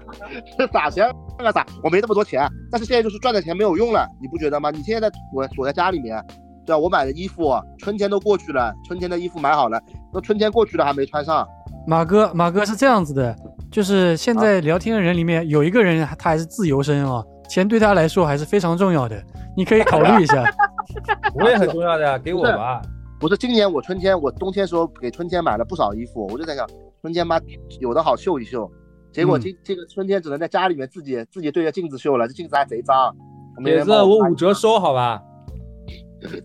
[0.56, 1.66] 是撒钱那个撒？
[1.82, 4.70] 我没那么多钱，但是现在就是赚的钱没有用了，你不觉得吗？
[4.70, 6.24] 你现在在我躲在家里面，
[6.64, 6.78] 对吧？
[6.78, 9.80] 我买的衣服，春天都过去了，春天的衣服买好了，
[10.12, 11.44] 那春天过去了还没穿上，
[11.84, 13.34] 马哥，马哥是这样子的，
[13.72, 19.20] 就是现在聊天的人里面有一个人他还是自由身啊，钱对他来说还是非常重要的，
[19.56, 20.44] 你可以考虑一下。
[21.34, 22.80] 我也很重要的呀，给我吧。
[23.24, 26.68] 不是今年我春天我冬天时候给春天买了不少衣服，我就在想
[27.00, 27.40] 春天妈
[27.80, 28.70] 有的好秀一秀，
[29.10, 33.16] 结果今、这个春天只能在家里面自己自己对着镜子秀了，这镜子还贼脏。
[33.56, 35.22] 没铁子，人帮我五折收好吧？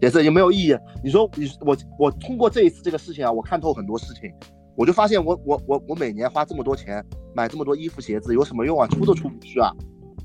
[0.02, 0.78] 也是也没有意义。
[1.04, 4.32] 你说你我我通过这一次这个事情啊，我看透很多事情，
[4.78, 8.88] 我就发现我我我我每年花这么多钱买这么多衣服鞋子有什么用啊？
[8.88, 9.70] 出都出不去啊！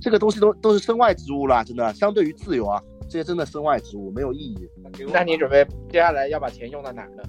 [0.00, 4.68] 这个东西都都是身外之物啦，真的，相对于自由啊，这些真的身外之物没有意义。
[5.12, 7.22] 那你准备接下来要把钱用到哪儿呢？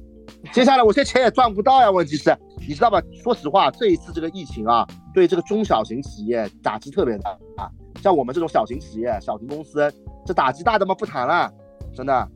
[0.52, 2.34] 接下来我现在钱也赚不到呀，问题是，
[2.66, 3.02] 你知道吧？
[3.22, 7.68] 说实话，这一次这个疫情啊，对这个中小型企业打击特别大啊。
[8.02, 9.92] 像我们这种小型企业、小型公司，
[10.24, 11.52] 这打击大的嘛不谈了，
[11.94, 12.28] 真的。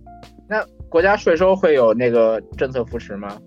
[0.47, 3.39] 那国家税收会有那个政策扶持吗？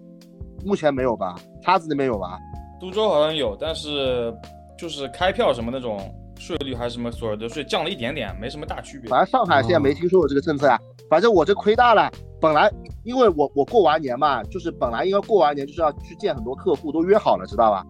[0.66, 1.36] 目前没有吧？
[1.62, 2.40] 叉子那边有吧？
[2.80, 4.34] 苏州好像有，但是
[4.76, 6.00] 就是开票什么那种
[6.40, 9.10] 税率还是什么所得税降了一点点，没什么大区别。
[9.10, 10.80] 反正上海现在没听说过这个政策啊。
[11.10, 12.12] 反正我这亏大了。
[12.40, 12.72] 本来
[13.04, 17.84] 因为我我过完年嘛，就是本来应该过完年就是要去见很多客户，都约好了，知道吧？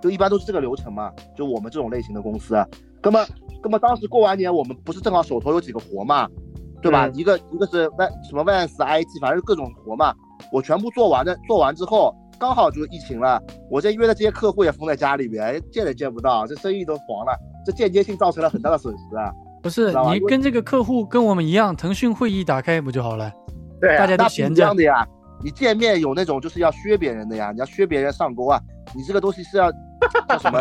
[0.00, 1.10] 就一般都是这个流程嘛。
[1.34, 2.54] 就我们这种类型的公司，
[3.02, 3.24] 那么
[3.62, 6.28] 那么当时过完年，我们不是正好手头有几个活嘛，
[6.82, 7.06] 对吧？
[7.06, 10.12] 嗯一个一个是万什么万斯 IT，反正各种活嘛，
[10.52, 17.32] 我全部做完的，做完之后刚好就疫情了，我这约的这些客户也封在家里面，见也见不到，这生意都黄了，
[17.64, 19.32] 这间接性造成了很大的损失啊。
[19.62, 23.30] 不是你跟这个客户跟我们一样，腾讯会议打开不就好了？
[23.80, 25.06] 对啊大家都闲着样的呀。
[25.44, 28.60] 你见面有那种就是要削别人的呀，你要削别人上钩啊，
[28.94, 29.70] 你这个东西是要
[30.28, 30.60] 叫什么？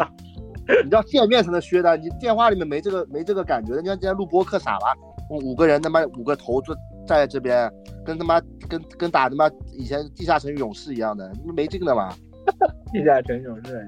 [0.84, 3.82] 你要见面才能削的，你电话里面没这个没这个感觉的。
[3.82, 4.94] 你像今天录播客傻吧，
[5.30, 6.76] 五五个人他妈五个头坐
[7.08, 7.72] 站在这边，
[8.06, 12.14] 跟他妈跟跟打他妈以前地下城勇士一样的，没劲的嘛，
[12.94, 13.88] 地下城勇士，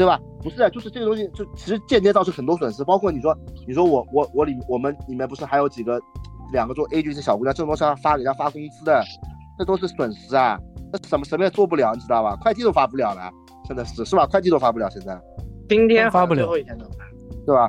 [0.00, 0.18] 对吧？
[0.42, 3.36] 不是啊，就是这个东西就其实间接造成很多损失，包括你说
[3.68, 6.00] 你说我我我里我们里面不是还有几个
[6.54, 9.04] 两个做 A 军的小姑娘，这种东西要发给人家发工资的，
[9.58, 10.58] 这都是损失啊，
[10.90, 12.34] 那什么什么也做不了，你知道吧？
[12.40, 13.30] 快递都发不了了，
[13.68, 14.26] 真的是是吧？
[14.26, 15.20] 快递都发不了，现在
[15.68, 17.04] 今天发不了最后一天能发，
[17.44, 17.68] 对吧？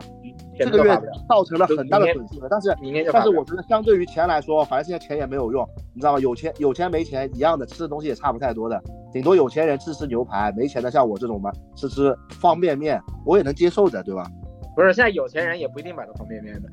[0.58, 2.76] 这个月造成了很大的损失，但是。
[3.12, 6.20] 但是我觉得相对于钱来说，反正现在钱也没有用，你知道吗？
[6.20, 14.26] 有钱有钱没钱一样的，吃的东西也差不太多的，顶多有钱人吃吃牛排，没钱的像我这种嘛，吃吃方便面，我也能接受的，对吧？
[14.76, 16.70] 不是，现在有钱人也不一定买到方便面的，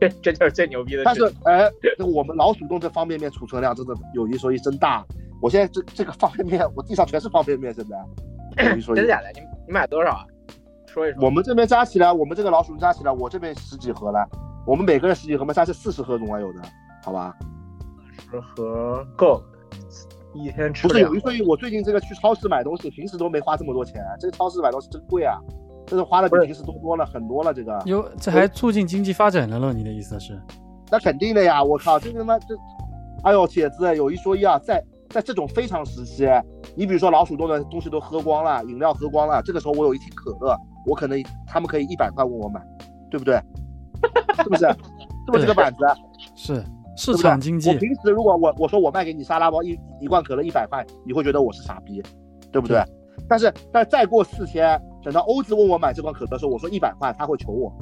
[0.00, 1.24] 这这就是最牛逼的但是。
[1.44, 5.04] 哎，这个我们老鼠洞这方便面储存量真的有一说一真大，
[5.42, 9.12] 我现在这这个方便面，我地上全是方便面，现在有一说一 真的。
[9.12, 9.30] 假的？
[9.34, 10.24] 你你买多少啊？
[10.90, 11.24] 说一说。
[11.24, 14.28] 我们这边加起来，我们这个老鼠加起来，我这边十几盒了，
[14.66, 16.60] 我们每个人十几盒嘛，加起来四十盒总还有的，
[17.04, 17.34] 好吧？
[18.30, 19.42] 十盒够，
[20.34, 25.38] 一天吃不是有一说一，我最近这个去超市买东西，平时都没花这么多钱，这个超市买东西真贵啊，
[25.86, 27.80] 这是花的比平时多多了很多了，这个。
[27.86, 29.72] 哟这还促进经济发展了咯？
[29.72, 30.40] 你的意思是？
[30.92, 31.62] 那肯定的呀！
[31.62, 32.46] 我靠，这他妈这，
[33.22, 36.26] 哎呦，铁子有一说一啊，在在这种非常时期，
[36.76, 42.60] 你比如说老鼠洞的东西都喝光了，饮料喝光了，这个时候我有一瓶可乐，我可能他们可以一百块问我买，
[43.10, 43.40] 对不对？
[44.36, 44.66] 是不是？
[45.26, 45.78] 是不是这个板子？
[46.36, 46.64] 是
[46.96, 52.00] 市场经济我，平时如果我我说我卖给你沙拉包一一罐可乐一百块，你会觉得我是傻逼，
[52.52, 52.80] 对不对？
[53.28, 57.72] 但是但再过四天，等到欧子问我买这罐可乐的时候，我说一百块，他会求我，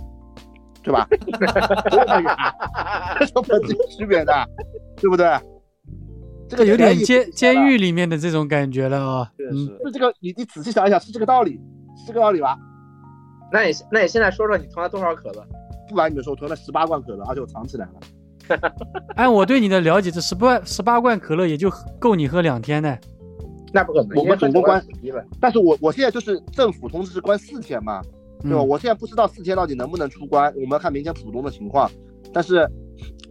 [0.82, 1.06] 对吧？
[3.20, 4.32] 这是本质区别的，
[4.96, 5.26] 对不对？
[6.48, 9.30] 这个有点监监狱里面的这种感觉了啊。
[9.37, 11.61] 是这个，你你仔细想一想，是这个道理，
[11.96, 12.56] 是这个道理吧？
[13.52, 15.46] 那你那你现在说说你囤了多少可乐？
[15.88, 18.70] 不瞒你们说，我囤了十八罐可乐，而且我藏起来了。
[19.16, 22.96] 按我对你的了解，这十八十八罐可乐也就够你喝两天呢。
[23.72, 25.22] 那不可能，我们总共关死逼了。
[25.40, 28.00] 但是我我现在就是政府通知是关四天嘛，
[28.40, 28.58] 对吧？
[28.58, 31.90] 嗯我现在不知道四天到底能不能出关，我们要看明天浦东的情况。
[32.32, 32.66] 但是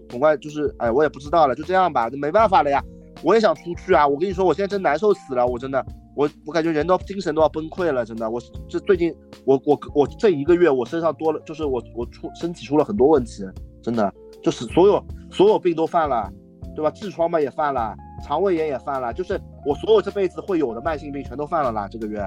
[0.09, 2.83] 总归就是，哎，我也不知道了，就这样吧，没办法了呀。
[3.23, 4.07] 我也想出去啊！
[4.07, 8.29] 我跟你说，我现在真难受死了，我真的，我我感觉人都精神都要崩溃了，真的。
[8.29, 9.13] 我这最近，
[9.45, 13.43] 我我我这一个月我身上多了，就是我我出身体出了很多问题，
[13.81, 16.31] 真的，就是所有所有病都犯了，
[16.75, 16.91] 对吧？
[16.91, 22.21] 痔疮嘛也犯了，肠胃炎也犯了，就是我所有这辈子会有的慢性病全都犯了啦，这个月。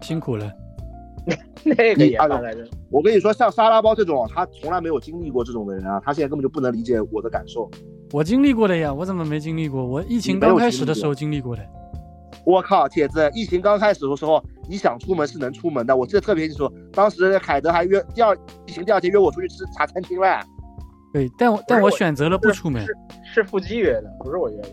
[0.00, 0.50] 辛苦了。
[1.62, 2.66] 那个也犯了来着。
[2.90, 7.70] 我跟你说，像沙拉包这种，他从来没有经历过这种的人啊，他现在根本就不能理解我的感受。
[8.12, 9.84] 我经历过的呀，我怎么没经历过？
[9.84, 11.62] 我疫情刚开始的时候经历过的。
[12.44, 15.96] 我靠，铁子，疫情刚开始的时候，你想出门是能出门的。
[15.96, 20.28] 我记得特别清楚，当时凯德还约第二疫情第二天约我出去吃茶餐厅嘞。
[21.12, 22.84] 对，但我但我我选择了不出门。
[22.84, 22.94] 是
[23.34, 24.68] 是腹肌约的，不是我约的。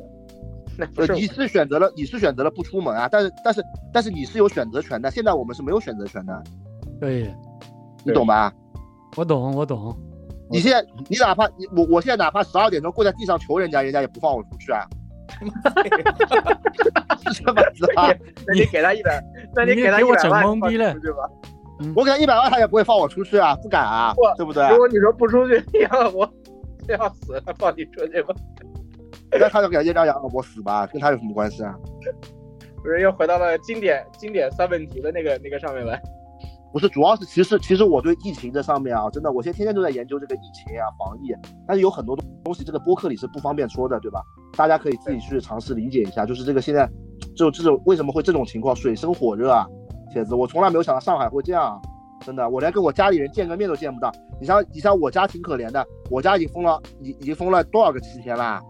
[0.77, 5.09] 那不呃，是你是选择了，你是选择了不出门啊，但是但是但是你是有选择权的。
[5.11, 6.43] 现在我们是没有选择权的，
[6.99, 7.33] 对，
[8.03, 8.51] 你懂吧？
[9.15, 9.95] 我懂，我懂。
[10.49, 14.85] 你现在你哪怕你我我现在哪怕十二点钟跪在地上求人家，人家也不放我出去啊。
[17.31, 18.09] 是这么子啊？
[18.47, 19.23] 那你给他一百，
[19.55, 21.17] 那你你给他一百万懵逼了出去吧。
[21.95, 24.67] 我给他一百万，他也不会放我出去啊，不敢啊不，对不对？
[24.69, 26.25] 如果你说不出去， 要我
[26.87, 28.33] 就要死了，放你出去吧。
[29.31, 31.75] 那他就感觉让杨老伯死吧，跟他有什么关系啊？
[32.81, 36.01] 不是又回到了经典经典三问题的那个那个上面来。
[36.71, 41.33] 不是，主要是其实其实我对疫情这上面啊，真的，我现在天天都在研究这个疫情啊、防疫，
[41.67, 44.21] 但是有很多东东西这个播客里是不方便说的，对吧？
[44.55, 46.87] 大家可以自己去尝试理解一下，就是这个现在
[47.35, 49.65] 就这种为什么会这种情况，水深火热啊，
[50.11, 51.81] 铁子，我从来没有想到上海会这样啊，
[52.23, 54.11] 真的，我连跟我家里人见个面都见不到。
[54.39, 58.61] 你像你像我家挺可怜的，我家已经封了，已已经封了多少个七天啦？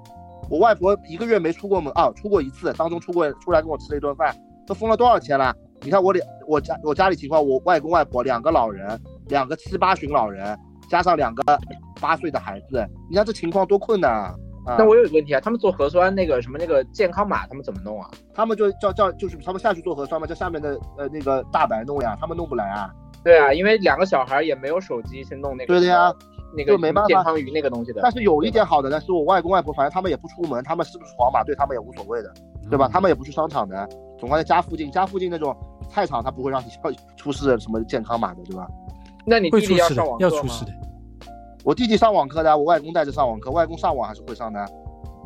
[0.49, 4.33] 我外婆一个月没出过门啊，出过一次，当中出过出来跟我吃了一顿饭，
[4.65, 5.53] 都封了多少天啦？
[5.81, 10.57] 你看我两我家我家里情况，我外公外婆两个老人，两个七八旬老人，
[10.89, 11.59] 加上两个
[12.01, 14.35] 八岁的孩子，你看这情况多困难啊！
[14.65, 18.09] 啊那我有一个问题啊，他们做核酸那个什么那个健康码，他们怎么弄啊？
[18.33, 22.91] 他们就叫叫就是他们下去做核酸嘛，叫下面的呃那个大白弄呀，他们弄不来啊。
[23.23, 25.67] 对啊，因为两个小孩也没有手机去弄那个。
[25.67, 26.13] 对的呀，
[26.55, 28.01] 那个就没办法健康鱼那个东西的。
[28.03, 32.33] 但是有一点好的呢，是我外公外婆，反正他们也不出门，他们是不是皇马对他们也无所谓的，
[32.69, 32.89] 对吧？
[32.91, 33.87] 他们也不去商场的，
[34.19, 35.55] 总归在家附近，家附近那种
[35.89, 38.67] 菜场，他不会让你要出示什么健康码的，对吧？
[39.25, 40.35] 那你弟弟要上网，课吗？
[40.35, 40.71] 要出事的。
[41.63, 44.65] 我弟弟上网课的，我外公带着上网课，外公上网还是会上的。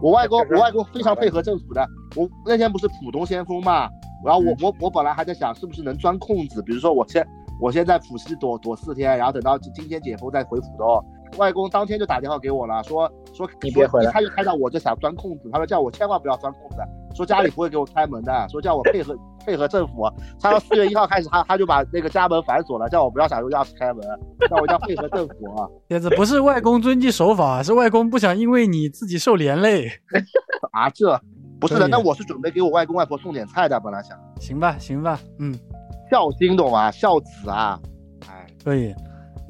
[0.01, 1.85] 我外公，我外公非常配合政府的。
[2.15, 3.89] 我那天不是浦东先锋嘛，
[4.25, 7.25] 然后我我我本来还在想是不是能钻空子，比如说我先
[7.61, 11.05] 我先在浦西躲躲四天，然后等到今天解封再回浦东。
[11.37, 16.77] 外公当天就打电话给我了，说说说你别回来他就看到我就想钻空子，他说叫我千万不要钻空子，
[17.15, 20.09] 说家里不会给我开门的，说叫我配合配合政府。
[20.39, 24.03] 他说四月一号开始，他他就把那个家门反锁了，叫我不要想用钥匙开门，
[24.49, 25.67] 叫我要配合政府啊。
[25.89, 29.87] 叶子不是外公遵纪守法，是外公不想因为你自己受连累。
[30.71, 31.19] 啊，这
[31.59, 35.53] 不是的，那我是准备给我外公外婆送点菜的，本来想行吧，行吧，嗯，
[36.09, 36.91] 孝心懂吗？
[36.91, 37.79] 孝子啊，
[38.27, 38.93] 哎，可以。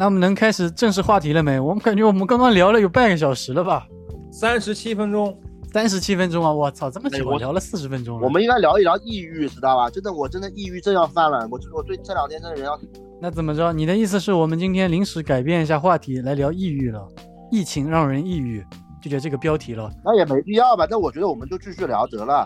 [0.04, 1.58] 那我们能开始正式话题了没？
[1.58, 3.88] 我们感觉我们刚刚聊了有半个小时了吧？
[4.34, 5.40] 三十七分钟，
[5.72, 6.52] 三十七分钟啊！
[6.52, 8.28] 我操，这么久，聊了四十分钟了。
[8.28, 9.90] 我们应该聊一聊抑郁，知道吧？
[9.90, 12.78] 真的，我真的抑郁症要犯了，我我对这两天真的人要
[13.22, 13.72] 那怎么着？
[13.72, 17.08] 你的意思是我们今天临时改变一下话题，来聊抑郁了？
[17.50, 18.62] 疫情让人抑郁，
[19.02, 19.90] 就叫这个标题了。
[20.04, 20.86] 那也没必要吧？
[20.86, 22.46] 但我觉得我们就继续聊得了。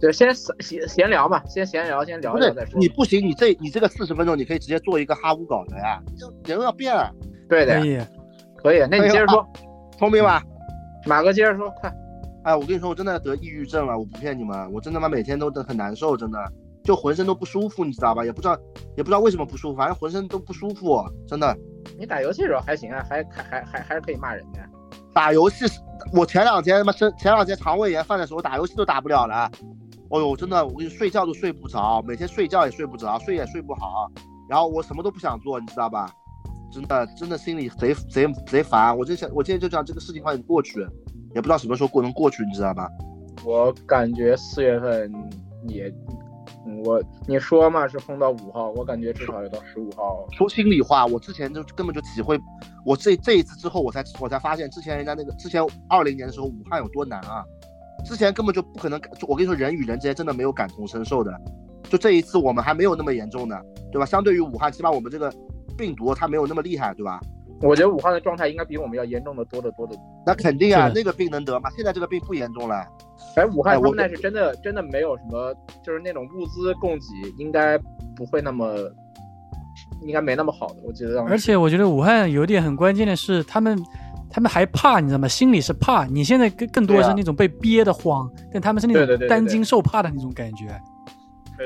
[0.00, 2.80] 对，先闲闲聊嘛，先闲聊，先聊聊再说。
[2.80, 7.12] 你不行，你这你这个四十分钟，你可以直接做一个哈乌稿的呀，就人要变了，
[7.48, 8.06] 对的呀，
[8.56, 8.88] 可以，可以。
[8.90, 9.46] 那你接着说，
[9.98, 10.42] 聪明吧？
[11.06, 11.92] 马哥接着说，快。
[12.44, 16.38] 哎，我跟你说，我真的得抑郁症了，我不骗你们，我真的妈每天都很难受，真的
[16.82, 18.24] 就浑身都不舒服，你知道吧？
[18.24, 18.58] 也不知道
[18.96, 21.54] 也不知道为什么不舒服，反正浑身都不舒服，真的。
[21.98, 24.60] 你打游戏的时候还行啊，还还还还还是可以骂人的。
[25.12, 25.66] 打游戏，
[26.14, 29.50] 我前两天他妈生前两天肠胃炎犯的时候，打游戏都打不了了。
[30.10, 34.10] 哦呦，真的，我跟你睡觉都睡不着，每天睡觉也睡不着，睡也睡不好，
[34.48, 36.12] 然后我什么都不想做，你知道吧？
[36.72, 40.80] 真的真的心里贼贼贼烦，我就想，我今天就想这个事情快点过去，
[41.34, 42.88] 也不知道什么时候过能过去，你知道吧？
[43.44, 45.12] 我感觉四月份
[45.68, 45.92] 也，
[46.66, 50.26] 嗯我你说嘛是封到五号，我感觉至少要到十五号。
[50.32, 52.38] 说心里话，我之前就根本就体会，
[52.84, 57.44] 我这这一次之后，我才我才发现，之前人家那个之前二零年的时候，武汉有多难啊！
[58.04, 61.32] 之前根本就不可能，我跟你说，人与人之间真的没有感同身受的。
[61.88, 63.58] 就这一次，我们还没有那么严重呢，
[63.90, 64.06] 对吧？
[64.06, 65.32] 相对于武汉，起码我们这个
[65.76, 67.20] 病毒它没有那么厉害，对吧？
[67.62, 70.02] 我觉得武汉的状态应该比我们要严重的多得多得多。
[70.24, 71.68] 那肯定啊，那个病能得吗？
[71.76, 72.86] 现在这个病不严重了。
[73.34, 77.76] 反正武汉他们那是真的真的没有什么，就是那种物资供给应该
[78.16, 78.74] 不会那么，
[80.00, 80.76] 应该没那么好的。
[80.84, 81.20] 我觉得。
[81.24, 83.78] 而且我觉得武汉有点很关键的是，他们
[84.30, 85.26] 他们还怕，你知道吗？
[85.26, 86.06] 心里是怕。
[86.06, 90.80] 你现在更更多的是那种被憋得慌，但他们是那种担惊受怕的那种感觉，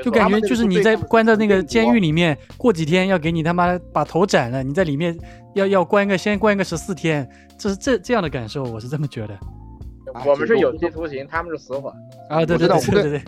[0.03, 5.17] 就感觉就是你在关在那个监狱里面，过几天要给你他妈把头斩了，你在里面
[5.53, 9.37] 要要关个先关个十四天，这是这这样的感受，我是这么觉得
[10.25, 11.93] 我们是有期徒刑，他们是死缓。
[12.29, 13.23] 啊，对对对对对，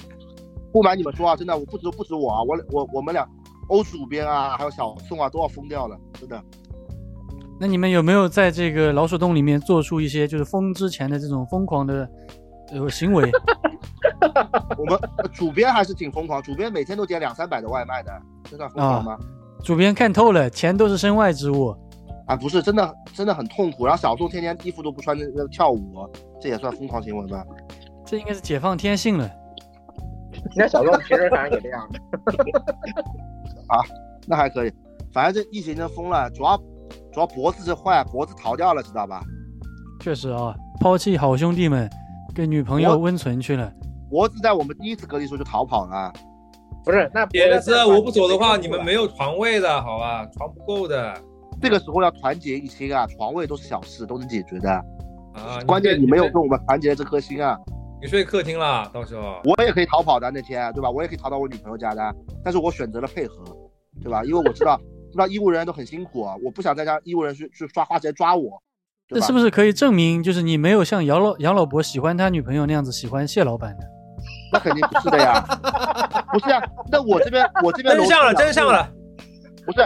[0.71, 3.27] 不瞒你们说啊，真的，我不止不止我啊，我我我们俩
[3.67, 6.41] 欧主编啊，还有小宋啊，都要疯掉了，真的。
[7.59, 12.07] 那你们有没有在这个老鼠洞里面做出一些就是疯之前的这种疯狂的
[12.71, 13.31] 呃行为？
[14.77, 18.11] 我们呃主编还是挺疯狂，主编每天都点两三百的外卖的，
[18.43, 19.17] 这算疯狂吗？
[19.63, 21.75] 主编看透了，钱都是身外之物。
[22.27, 23.85] 啊，不是，真的真的很痛苦。
[23.85, 26.07] 然后小宋天天衣服都不穿，那那跳舞，
[26.41, 27.43] 这也算疯狂行为吧？
[28.05, 29.29] 这应该是解放天性了。
[30.55, 31.99] 人家小宋平时反正也这样的。
[34.27, 34.71] 那还可以，
[35.11, 36.61] 反正这疫情真疯了，主要
[37.17, 39.23] 主要脖子是坏，脖子逃掉了，知道吧？
[39.99, 41.89] 确实啊，抛弃好兄弟们，
[42.35, 43.73] 跟女朋友温存去了。
[44.07, 46.13] 脖子在我们第一次隔离时候就逃跑了。
[46.85, 49.07] 不是，那铁子，我不走的话，你们没有。
[49.07, 50.27] 床位的，好吧？
[50.37, 51.19] 床不够的
[51.59, 54.71] 这个时候要团结一心啊，床位都是小事，都能解决的。
[55.33, 55.59] 啊。
[55.65, 57.57] 关键你没有跟我们团结这颗心啊！
[57.99, 60.91] 你睡客厅了，到时候我也可以逃跑的那天，对吧？
[60.91, 63.43] 我也可以逃到我女朋友家的，但是我选择了配合，
[64.03, 64.23] 对吧？
[64.23, 64.79] 因为我知道，
[65.11, 68.61] 知道医务人员都很辛苦啊，我不想再让医务人员去去抓花钱抓我？
[69.07, 73.83] 这是不是可以证明，就是你没有像杨老杨老伯喜欢他女朋友那样子喜欢谢老板的？
[74.51, 75.41] 那肯定不是的呀，
[76.33, 76.61] 不是呀。
[76.91, 78.91] 那我这边我这边真相了，真相了。
[79.65, 79.79] 不是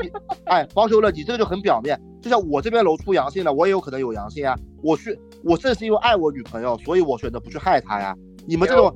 [0.00, 0.10] 你，
[0.44, 2.00] 哎，包修了，你这个就很表面。
[2.22, 4.56] 就像我这边楼出阳性了，我也有可能有阳性啊。
[4.82, 8.14] 我去，我正是因为爱我女朋友，所以我选择不去害她呀。
[8.46, 8.92] 你们这种，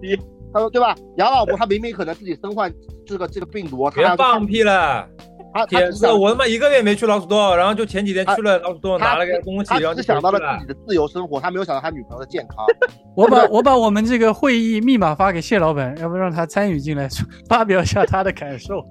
[0.53, 0.97] 他说对吧？
[1.17, 2.73] 杨老伯他明明可能自己身患
[3.07, 5.09] 这个这个病毒，他放屁了！
[5.53, 12.65] 他他铁子，我他妈一个月没去老鼠洞，然后就前几天去了老鼠洞，拿了个东西，他然后就只想到了自己的自由生活，他没有想到他女朋友的健康。
[13.17, 17.09] 我把我把我们这个会议密码发给谢老板，要不让他参与进来，
[17.49, 18.85] 发表一下他的感受。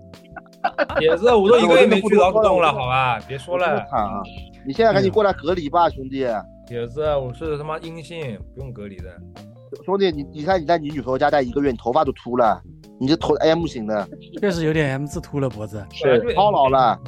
[1.00, 3.86] 铁子，我都一个月没去老鼠洞了， 好吧，别说了。
[3.90, 4.22] 惨啊！
[4.68, 6.28] 你现在赶紧过来隔离吧，兄弟。
[6.68, 9.06] 铁子，我是他妈阴性，不用隔离的。
[9.86, 12.62] 兄弟，你你看你在你女朋友家待一个月，你头发都秃了，
[13.00, 14.08] 你这头 M 型的，
[14.40, 15.84] 确实有点 M 字秃了脖子。
[15.92, 17.00] 是操劳了，啊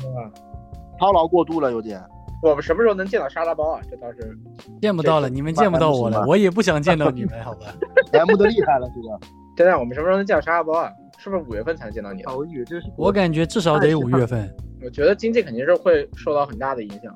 [0.99, 2.01] 操劳过度了，有点。
[2.41, 3.81] 我们什么时候能见到沙拉包啊？
[3.89, 4.37] 这倒是
[4.81, 7.67] 见不到了，你们见不到我了，我也不想见到你们，好吧
[8.13, 9.19] ？M 的厉害了，这个。
[9.55, 10.89] 真的，我们什么时候能见到沙拉包啊？
[11.17, 12.23] 是不是五月份才能见到你？
[12.23, 14.51] 口语这是我感觉至少得五月份。
[14.83, 17.13] 我觉得经济肯定是会受到很大的影响。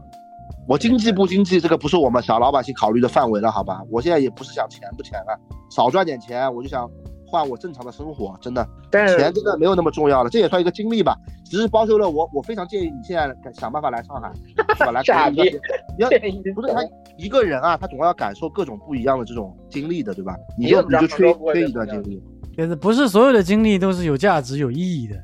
[0.67, 3.81] 我经济不经济，这个不是我们小老百姓考虑的范围了，好吧？
[3.89, 5.39] 我现在也不是想钱不钱了，
[5.71, 6.87] 少赚点钱，我就想
[7.27, 11.17] 换我正常的生活，真的，但钱真的没有那么重要了，这也算一个经历吧。
[11.43, 14.31] 只是包修了我，我非常建议你现在想办法来上海，
[14.75, 14.91] 是吧？
[14.91, 15.41] 来 傻逼
[15.97, 16.09] 你要
[16.55, 16.81] 不是他
[17.17, 20.35] 一个人啊，他总要感受各种不一样的这种经历的，对吧？
[20.57, 22.21] 你你就你就缺缺一段经历，
[22.57, 25.15] 就是不是所有的经历都是有价值、有意义的。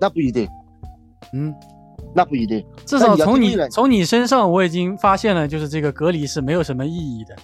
[0.00, 0.46] 那不一定，
[1.32, 1.54] 嗯，
[2.14, 2.64] 那不一定。
[2.84, 7.34] 至少从你从你身上，我已经发现了，就是这个隔离是没有什么意义的。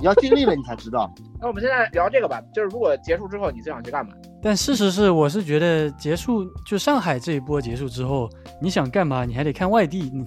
[0.00, 1.08] 你要经历了，你才知道。
[1.40, 4.12] 那我们现在聊这个吧，就是如果结束之后，你最想去干嘛？
[4.42, 8.28] 但事实是，我是觉得结束就上海这一波结束之后，
[8.60, 10.24] 你想干嘛，你还得看外地， 你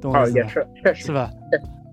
[0.00, 0.40] 懂我哦，意思吧？
[0.40, 1.30] 也是，确实是吧？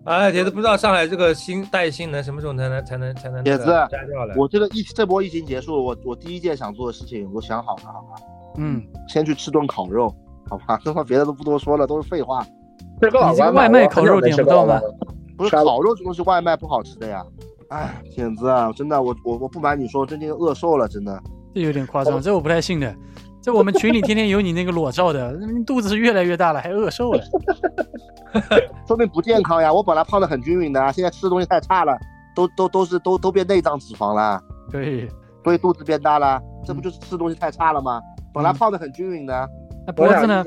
[0.05, 4.33] 哎，铁子不知道上海这个新带新能什么时候才能才能才能铁子摘掉了？
[4.37, 8.21] 我这个疫这波疫情结束，我我第一件想做的事情我想好了，好吧？
[8.57, 10.13] 嗯，先去吃顿烤肉，
[10.49, 10.79] 好吧？
[10.83, 12.45] 这 话别的都不多说了，都是废话。
[12.99, 13.19] 这个
[13.53, 14.79] 外卖烤肉点不到吗
[15.41, 17.25] 不是烤肉这东西外卖不好吃的呀。
[17.69, 21.19] 哎，铁子啊，真的，我我我不瞒你说，最近饿瘦了，真的。
[21.55, 22.95] 这有点夸张，这我不太信的。
[23.41, 27.23] 这我们群里天天有你那个裸照的，你肚子是越来越大了，还饿瘦了。
[28.87, 29.73] 说明不健康呀。
[29.73, 31.97] 我本来胖的很均匀的，现在吃的东西太差了，
[32.35, 34.39] 都都都是都都变内脏脂肪了，
[34.69, 35.09] 对，
[35.43, 36.39] 所以肚子变大了。
[36.63, 37.99] 这不就是吃东西太差了吗？
[38.31, 39.49] 本来胖的很均匀的，
[39.87, 40.45] 那脖子呢？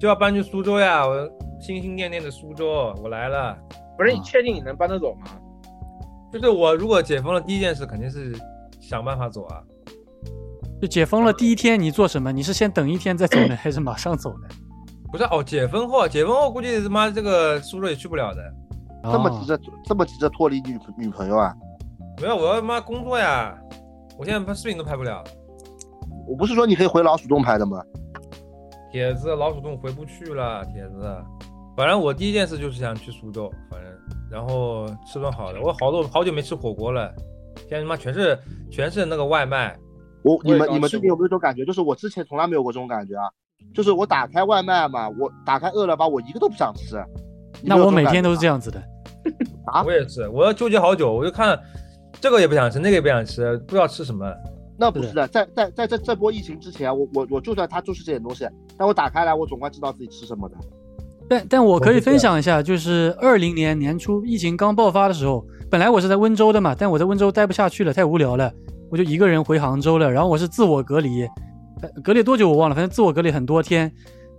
[0.00, 1.06] 就要搬去苏州呀！
[1.06, 1.14] 我
[1.60, 3.56] 心心念念的苏州，我来了。
[3.96, 5.26] 不是你确定你能搬得走吗？
[6.32, 8.34] 就是我如果解封了，第一件事肯定是
[8.80, 9.62] 想办法走啊。
[10.80, 12.32] 就解封了第一天你做什么？
[12.32, 14.48] 你是先等一天再走呢，还是马上走呢？
[15.12, 18.42] 不是哦，解封后，解封后估计他妈这个苏州也去不了的。
[19.02, 21.54] 哦这么急着这么急着脱离女女朋友啊？
[22.20, 23.54] 没有，我要他妈工作呀！
[24.16, 25.22] 我现在拍视频都拍不了。
[26.26, 27.82] 我不是说你可以回老鼠洞拍的吗？
[28.90, 31.24] 铁子，老鼠洞回不去了，铁子。
[31.76, 33.92] 反正我第一件事就是想去苏州，反正
[34.30, 35.60] 然后吃顿好的。
[35.60, 37.12] 我好多好久没吃火锅了，
[37.68, 38.38] 现在他妈全是
[38.70, 39.76] 全是那个外卖。
[40.22, 41.64] 我你们你们最近有没有这种感觉？
[41.64, 43.28] 就是我之前从来没有过这种感觉啊，
[43.74, 47.02] 就是我打开外卖嘛，我打开饿了么，我一个都不想吃。
[47.62, 48.82] 那我每天都是这样子的。
[49.66, 51.58] 啊我也是，我要纠结好久，我就看
[52.20, 54.30] 这个也不想吃，那个也不想吃，不知道吃什么。
[54.76, 58.46] 那不是的，在在在这这波疫情之前，我我我就算它就是这点东西，
[58.76, 60.56] 但我打开来，我总该知道自己吃什么的。
[61.32, 68.52] 但但我可以分享一下，就是二零年年初疫情刚爆发的时候，本来我是在温州的嘛，但我在温州待不下去了，太无聊了，
[68.90, 70.10] 我就一个人回杭州了。
[70.10, 71.22] 然后我是自我隔离，
[71.80, 73.90] 呃隔离多久我忘了，反正自我隔离很多天。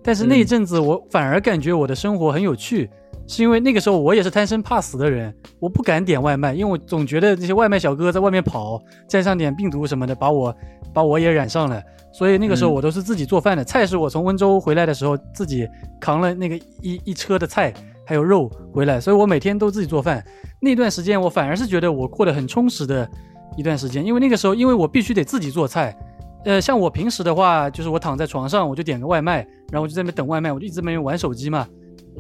[0.04, 2.88] 但是那一阵子我反而感觉我的生活很有趣，
[3.28, 10.56] 是因为那个时候我也是贪生怕死的人，我不敢点外卖，因为我总觉得那些外卖小哥在外面跑，沾上点病毒什么的，把我
[10.94, 11.82] 把我也染上了。
[12.12, 15.68] 所以那个时候我都是自己做饭的，菜是我从温州回来的时候自己
[16.00, 17.74] 扛了那个一一车的菜
[18.06, 20.24] 还有肉回来，所以我每天都自己做饭。
[20.60, 23.10] 那段时间我反而是觉得我过得很充实的
[23.58, 25.98] 一段时间，因为那个时候因为我必须得自己做菜。
[26.46, 29.38] 呃，像我平时的话，就是我躺在床上，我就点个外卖，
[29.72, 31.66] 然后我就在那边等外卖，我就一直在那边玩手机嘛。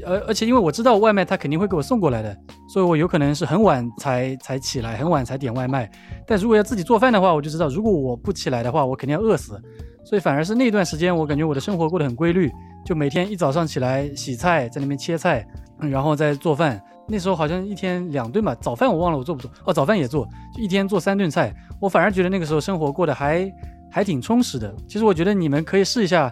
[0.05, 2.35] 而而且因为我知道外卖他肯定会给我送过来的，
[2.67, 5.89] 所以我有可能是很晚才才起来，很晚才点外卖。
[6.25, 9.61] 但如果要自己做饭的话，我就知道如果我不起来的话，我肯定要饿死。
[10.05, 12.51] 所以反而是那段时间，我感觉我的生活过得很规律，
[12.85, 15.45] 就每天一早上起来洗菜，在那边切菜，
[15.79, 16.81] 然后再做饭。
[17.07, 21.53] 那时候好像一天两顿吧，早饭我忘了我做不做，哦，早饭也做，就一天做三顿菜。
[21.79, 23.49] 我反而觉得那个时候生活过得还
[23.91, 24.73] 还挺充实的。
[24.87, 26.31] 其实我觉得你们可以试一下，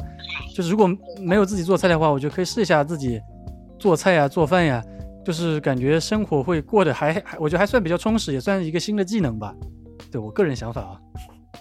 [0.56, 0.90] 就是如果
[1.22, 3.22] 没有自己做菜的话，我觉得可以试一下自己
[3.82, 4.84] 做菜呀、做饭呀，
[5.26, 9.56] 就是感觉生活会过得还还，我觉得还算比较充实，也算是一个新的技能吧。
[10.12, 11.00] 对我个人想法啊。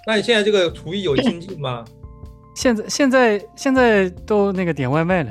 [0.06, 1.82] 那你现在这个厨艺有精进吗？
[2.54, 5.30] 现在现在现在都那个点外卖了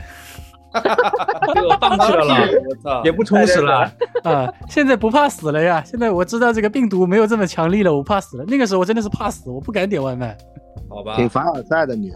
[1.53, 3.91] 这个放弃了啦，我操也不充实了。
[4.23, 4.51] 啊！
[4.67, 5.83] 现在不怕死了呀！
[5.85, 8.43] 现在我知道这个病毒没有这么强力了，我怕死了。
[8.47, 10.35] 那个时候我真的是怕死，我不敢点外卖。
[10.89, 12.11] 好吧，挺凡尔赛的你。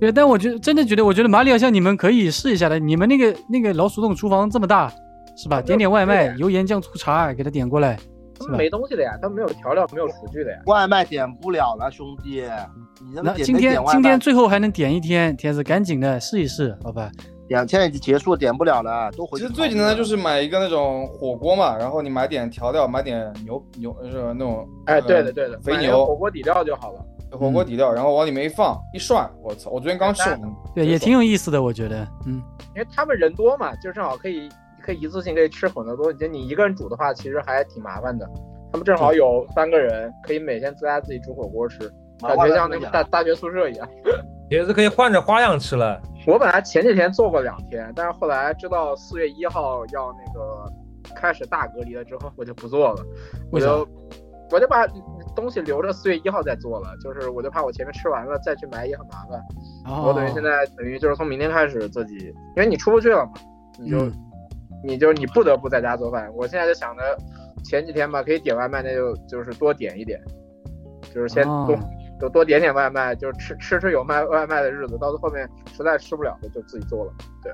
[0.00, 2.78] 对，但我觉得真的觉得，我觉得马里奥像你们可以试一下的。
[2.78, 4.92] 你们那个那个老鼠洞厨房这么大，
[5.36, 5.58] 是吧？
[5.58, 7.98] 啊点点外卖，油盐酱醋茶给他点过来，
[8.38, 8.56] 他们？
[8.56, 10.58] 没东西的呀，他们没有调料，没有厨具的呀。
[10.66, 12.44] 外卖点不了了，兄弟，
[13.00, 17.10] 你那今天今天最后还能点一天，天子赶紧的试一试，好吧？
[17.48, 19.44] 两天已经结束，点不了了，都回去。
[19.44, 27.04] 其实最简单的就是买一个那种火锅嘛，然后你买点调料，买点牛牛是那种哎，对的对的，肥牛火锅底料就好了。
[27.30, 29.70] 火锅底料，然后往里面一放一涮，我操！
[29.70, 30.40] 我昨天刚吃完，
[30.74, 32.42] 对，也挺有意思的，我觉得，嗯，
[32.74, 34.48] 因为他们人多嘛，就正好可以
[34.80, 36.16] 可以一次性可以吃很多东西。
[36.16, 38.26] 就你一个人煮的话，其实还挺麻烦的。
[38.72, 43.88] 他们正好有三个人，可以每天在家自己煮火锅吃，感觉像那个大大学宿舍一样。
[44.50, 46.00] 也是可以换着花样吃了。
[46.26, 50.72] 我本来前几天做过两天，但是后来知道四月一号要那个
[51.14, 53.02] 开始大隔离了之后，我就不做了。
[53.52, 53.86] 我就
[54.50, 54.86] 我就把
[55.36, 59.38] 东西留着四月一号再做了，就是我就怕我前面吃完了再去买也很麻烦。
[59.86, 62.16] 哦，我等于现在等于就是从明天开始自己，
[62.56, 63.32] 因为你出不去了嘛，
[63.78, 64.12] 你就、嗯
[64.80, 66.30] 你就你不得不在家做饭。
[66.34, 67.02] 我现在就想着
[67.64, 70.20] 前几天吧，可以点外卖，那就就是多点一点，
[71.12, 71.76] 就是先哦多、
[72.20, 77.12] 就多点点外卖，就是吃吃吃有卖外卖的日子，到后面实在吃不了的就自己做了。
[77.42, 77.52] 对，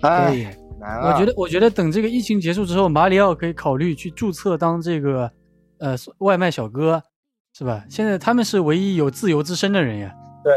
[0.00, 1.12] 可哎，难啊！
[1.12, 5.30] 我觉得，我觉得等这个疫情结束之后，马里奥可以考虑去注册当这个
[5.78, 7.02] 呃外卖小哥，
[7.52, 7.84] 是吧？
[7.90, 10.14] 现在他们是唯一有自由之身的人呀。
[10.44, 10.56] 对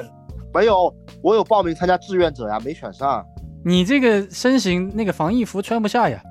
[0.54, 0.94] 没有，
[1.24, 3.26] 我有报名参加志愿者呀，没选上。
[3.64, 6.22] 你这个身形那个防疫服穿不下呀。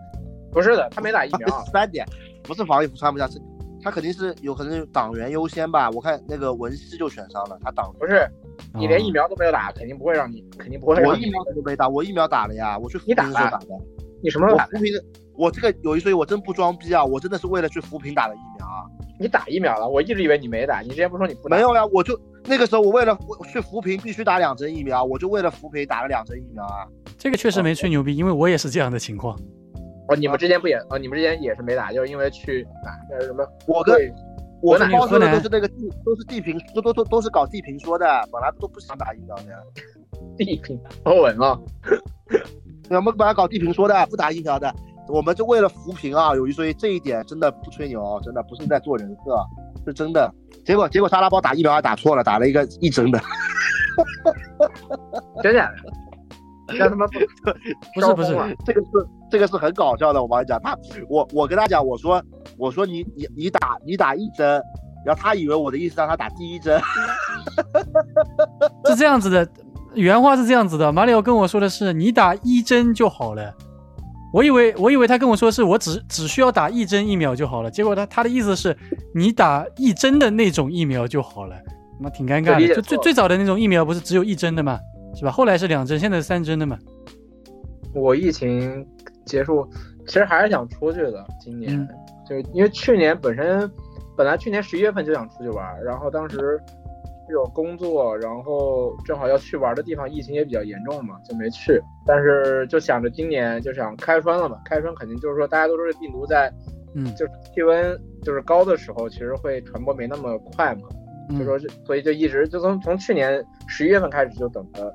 [0.53, 2.07] 不是的，他没打疫苗， 三点，
[2.43, 3.41] 不是防疫服穿不下，是
[3.83, 5.91] 他肯定是有可能是党员优先吧？
[5.91, 8.29] 我看那个文熙就选上了，他党不是
[8.75, 13.67] 你连哦疫苗都没有打，肯定不会让你，肯定不会让你我疫苗都没打，我疫苗打了呀，我去扶贫的时候打的。
[14.23, 14.71] 你什么时候打的？
[14.73, 15.05] 我扶贫的，
[15.35, 18.85] 我这个有一说一，我真不装逼啊，我真的是为了去扶贫打的疫苗啊。
[19.19, 19.89] 你打疫苗了？
[19.89, 21.57] 我一直以为你没打，你之前不说你不打？
[21.57, 23.19] 没有呀，我就那个时候我为了
[23.53, 26.87] 去扶贫必须打两针疫苗，我就为了扶贫打了两针疫苗啊。
[27.19, 29.39] 这个确实没吹牛逼，因为我也是这样的情况。
[30.11, 30.99] 哦，你们之前不也哦？
[30.99, 33.47] 你们之前也是没打，就是因为去哪那什么？
[33.69, 33.95] 我跟，
[34.61, 39.45] 我河南跟包说的都是那个地，都是地平，都都都都是搞地平说的，本来都不想打疫苗的。
[40.37, 41.57] 地平欧文啊，
[42.91, 44.75] 我们本来搞地平说的，不打疫苗的，
[45.09, 46.35] 我们就为了扶贫啊。
[46.35, 50.29] 有一说一，这一点真的不吹牛，真的不是在做人设，是真的。
[50.65, 53.21] 结果结果沙拉包打疫苗还打错了，打了一个一针的。
[55.41, 55.71] 真的？
[56.77, 57.19] 让他们不
[57.95, 58.89] 不是不是这个是
[59.31, 60.77] 这个是很搞笑的，我跟你讲，他
[61.09, 62.23] 我我跟他讲，我说
[62.59, 64.63] 我说你你你打你打一针，
[65.05, 66.81] 然后他以为我的意思让他打第一针，
[68.87, 69.49] 是这样子的，
[69.95, 70.93] 原话是这样子的。
[70.93, 73.55] 马里奥跟我说的是你打一针就好了，
[74.33, 78.77] 我以为我以为他跟我说是我只只需要打一针疫苗就好了，结果他他的意思是
[79.15, 81.57] 你打一针的那种疫苗就好了，
[81.99, 82.75] 他妈挺尴尬的。
[82.75, 84.79] 就最最早的那种疫苗不是只有一针的嘛，
[85.15, 85.31] 是吧？
[85.31, 86.79] 后来是两针，现在是三针的嘛。
[87.95, 88.87] 我疫情
[89.25, 89.69] 结束，
[90.07, 91.27] 其实还是想出去的。
[91.41, 91.89] 今年、嗯
[92.29, 93.69] 就是因为去年本身
[94.17, 96.61] 本来去年十一月份就想出去玩，然后当时
[97.29, 101.81] 有工作，然后正好要去玩的地方疫情也比较严重嘛，就没去。
[102.07, 106.53] 但是就想着今年就想开春了嘛，开春肯定就是说大家都说这病毒在
[106.95, 110.83] 嗯就是气温就是高的时候，其实会传播没那么快嘛。
[111.31, 114.93] 就嗯说是，所以就一直就从从去年十一月份开始就等着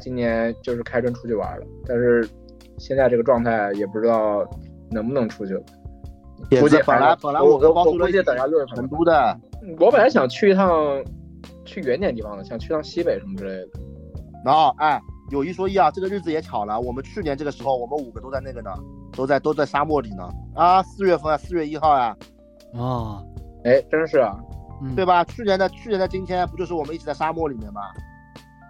[0.00, 2.28] 今年就是开春出去玩了，但是
[2.78, 4.48] 现在这个状态也不知道
[4.90, 5.62] 能不能出去了。
[6.60, 8.88] 估计本来本来我跟包叔的我估计等下六月份成。
[8.88, 9.40] 都的，
[9.80, 11.04] 我本来想去一趟
[11.64, 13.68] 去远点地方的，想去趟西北什么之类的。
[14.44, 15.00] 然后哎，
[15.32, 18.70] 有一说一啊，这个日子也巧了，我们去年这个时候，我们五个都在那个呢，
[19.16, 20.30] 都在都在沙漠里呢。
[20.54, 22.16] 啊，四月份啊，四月一号啊，
[22.74, 23.20] 啊，
[23.64, 24.38] 哎，真是啊，
[24.82, 25.24] 嗯，对吧？
[25.24, 27.80] 去年的去年的今天，不就是我们一起在沙漠里面吗？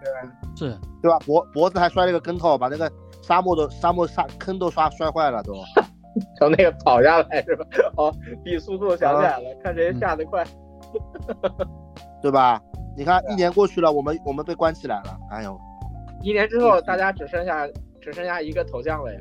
[0.00, 1.18] 对是对吧？
[1.26, 2.90] 脖脖子还摔了个跟头，把那个
[3.22, 5.54] 沙漠的沙漠沙坑都刷摔坏了都。
[6.38, 7.64] 从那个跑下来是吧？
[7.96, 10.44] 哦，比速度想起来了，看谁下得快。
[12.22, 12.60] 对吧？
[12.96, 15.56] 你看一年过去了，我们我们被关起来了，哎呦，
[16.22, 17.68] 一年之后，大家只剩下
[18.00, 19.20] 只剩下一个头像了呀。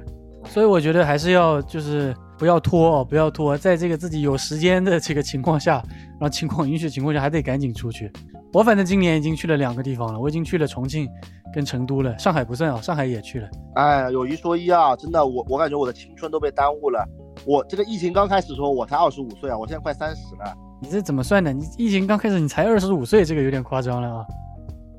[0.50, 5.84] 所以我觉得还是要就是不要拖哦，不要拖，在这个自己有时间的这个情况下，
[6.14, 8.12] 然后情况允许的情况下，还得赶紧出去。
[8.54, 11.08] 我反正今年已经去了两个地方了，我已经去了重庆
[11.54, 13.48] 跟成都了，上海不算啊，上海也去了。
[13.76, 17.06] 哎，有一说一啊，真的，我我感觉我的青春都被耽误了。
[17.46, 20.54] 我这个疫情刚开始的时候，我才二十五岁啊，我现在快三十了。
[20.82, 21.54] 你这怎么算的？
[21.54, 24.26] 你疫情刚开始你才二十五岁，这个有点夸张了啊。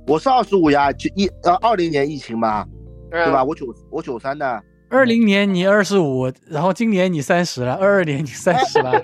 [0.07, 2.65] 我是二十五呀，就一呃二零年疫情嘛，
[3.11, 3.43] 对对吧？？
[3.43, 8.93] 我九我九三的，二零年你二十五，然后今年你三十了，二二年你三十了，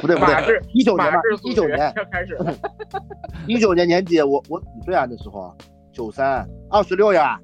[0.00, 1.12] 不对不马对，氏一九年
[1.44, 2.54] 一九年要开始了，
[3.48, 5.06] 一九年年底，我我几岁啊？
[5.08, 5.56] 那时候
[5.92, 7.38] 九三，二十六呀。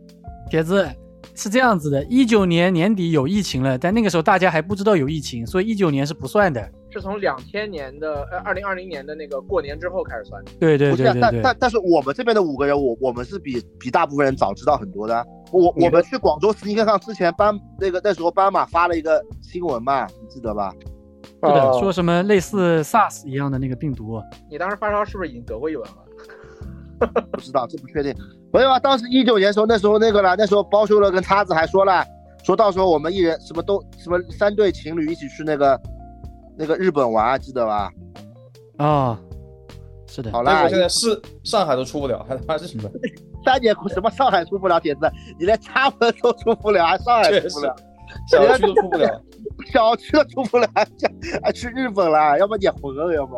[0.51, 0.87] 铁子
[1.35, 6.71] 是这样子的，一九年年底有疫情了，但那个时候大家还不知道有疫情，所以一九年是不算的。
[6.91, 10.53] 是从两千年的呃二零二零年的那个过年之后开始算的。
[10.61, 15.27] 对对不是啊，但对对对，但但是我们这边的五个人，我我们是比比大部分人早知道很多的。
[15.55, 20.75] 我我们去广州斯尼克上之前，斑那个那时候斑马发了一个新闻嘛，你记得吧？
[21.43, 27.11] 是的，哦说什么类似 SARS 一样的那个病毒，你当时发烧是不是已经得过一轮了？
[27.31, 28.15] 不知道，这不确定。
[28.53, 32.05] 没有啊，当时一九年时候，那时候那个了，那时候包修了跟叉子还说了，
[32.43, 35.81] 说到时候我们一人什么都什么三对情侣一起去那个
[36.57, 37.93] 那个日本玩，记得吧？
[38.79, 39.21] 啊、
[40.07, 42.91] 是的，好啦现在是上海都出不了，还他妈日本，
[43.45, 47.77] 三年什么上海出不了帖子，你连插门都出不了，还上海出不了，
[48.29, 49.21] 小区都出不了。
[49.73, 53.37] 小区都出不了，还 去还去日本了，要不你混了，要不，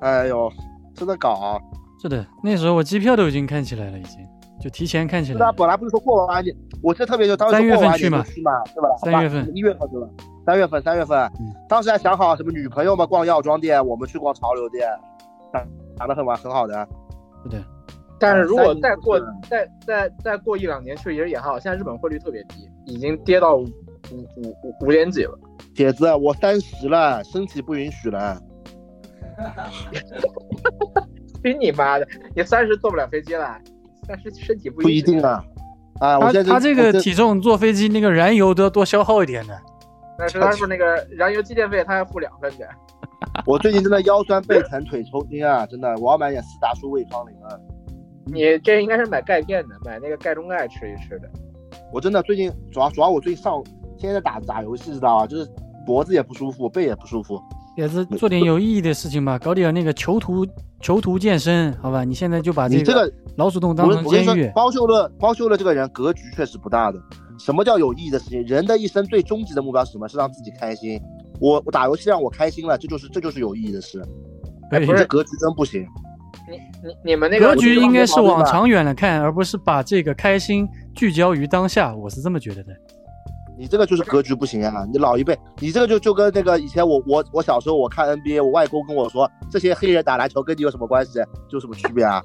[0.00, 0.50] 哎呦，
[0.94, 1.60] 真的搞。
[2.00, 4.20] 是的，那时候我机票都已经看起来了，已经
[4.60, 5.52] 就提前看起是啊，来了。
[5.52, 8.88] 本来不是说过完年，我这特别就当时过完份去嘛年就去嘛，对吧？
[8.98, 10.08] 三月份一月份对吧？
[10.44, 14.88] 三月份，三月份，嗯当时还想好什么女朋友们逛药妆店，我们去逛潮流店，
[15.52, 15.64] 想
[15.98, 16.86] 想的很完很好的。
[17.44, 17.64] 是的，
[18.22, 19.20] 但是如果再过
[19.50, 21.58] 再再再过一两年去，其实也还好。
[21.58, 25.36] 现在日本汇率特别低，已经跌到五五五五五点几了。
[25.74, 28.40] 铁子，我三十了，身体不允许了。
[31.42, 32.06] 去你妈的！
[32.36, 33.58] 你三十坐不了飞机了，
[34.06, 35.44] 三十身体不不允许一定啊。
[35.98, 39.58] 啊，我他现在他这个体重坐飞机那个燃油都要多消耗一点的。
[40.16, 42.68] 但是他说那个燃油机电费他要付两分的。
[43.46, 47.56] 我最近真的腰酸背疼腿抽筋啊，真的，我要买点斯达舒胃康灵啊。
[48.26, 51.28] 你这应该是买钙片的，买那个钙中钙吃一吃的。
[51.92, 53.62] 我真的最近主要主要我最近上
[53.98, 55.26] 天天在打打游戏，知道吧？
[55.26, 55.48] 就是
[55.86, 57.40] 脖子也不舒服，背也不舒服。
[57.76, 60.46] 也是做点有意义的事情吧，搞点那个囚徒
[60.80, 62.04] 囚徒健身，好吧？
[62.04, 66.98] 你现在就把你这个老鼠洞当成我我跟你说监狱，，包秀乐包秀乐这个人格局确实不大的。
[67.38, 68.42] 什么叫有意义的事情？
[68.44, 70.06] 人的一生最终极的目标是什么？
[70.06, 71.00] 是让自己开心。
[71.40, 74.00] 我我打游戏让我开心了，这就是这就是有意义的事。
[74.70, 75.84] 哎不是你这格局真不行。
[76.48, 82.72] 你你你们那个格局应该是往长远了看，而不是把这个开心聚焦于当下，我是这么觉得的。
[83.58, 84.84] 你这个就是格局不行啊！
[84.90, 91.20] 你老一辈，你这个就就跟那个以前我我我小时候我看 NBA，我外公跟我说这些黑人打篮球跟你有什么关系？
[91.50, 92.20] 有什么区别啊？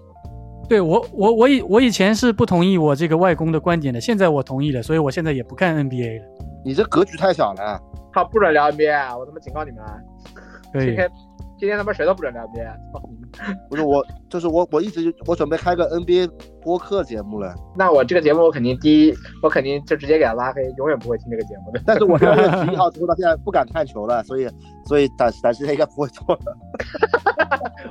[0.69, 6.25] 对我我我以我以前是不同意我这个外公的观点的，现在我同意了，所以我现在也不看 NBA 了。
[6.65, 7.79] 你这格局太小了。
[8.13, 9.95] 他不准聊 NBA，啊我他妈警告你们啊！
[10.73, 10.95] 可以，
[11.59, 13.67] 今天天他妈谁都不准聊 NBA！
[13.67, 16.29] 不是我，就是我我一直我准备开个 NBA
[16.61, 21.81] 播客节目了，那我这个节目我肯定第一，我肯定就直接给他拉黑，永远不会听这个节目的。
[21.83, 24.47] 但是我二月十一号 之后到现在不敢看球了，所以
[24.85, 26.57] 所以短短时间应该不会做了。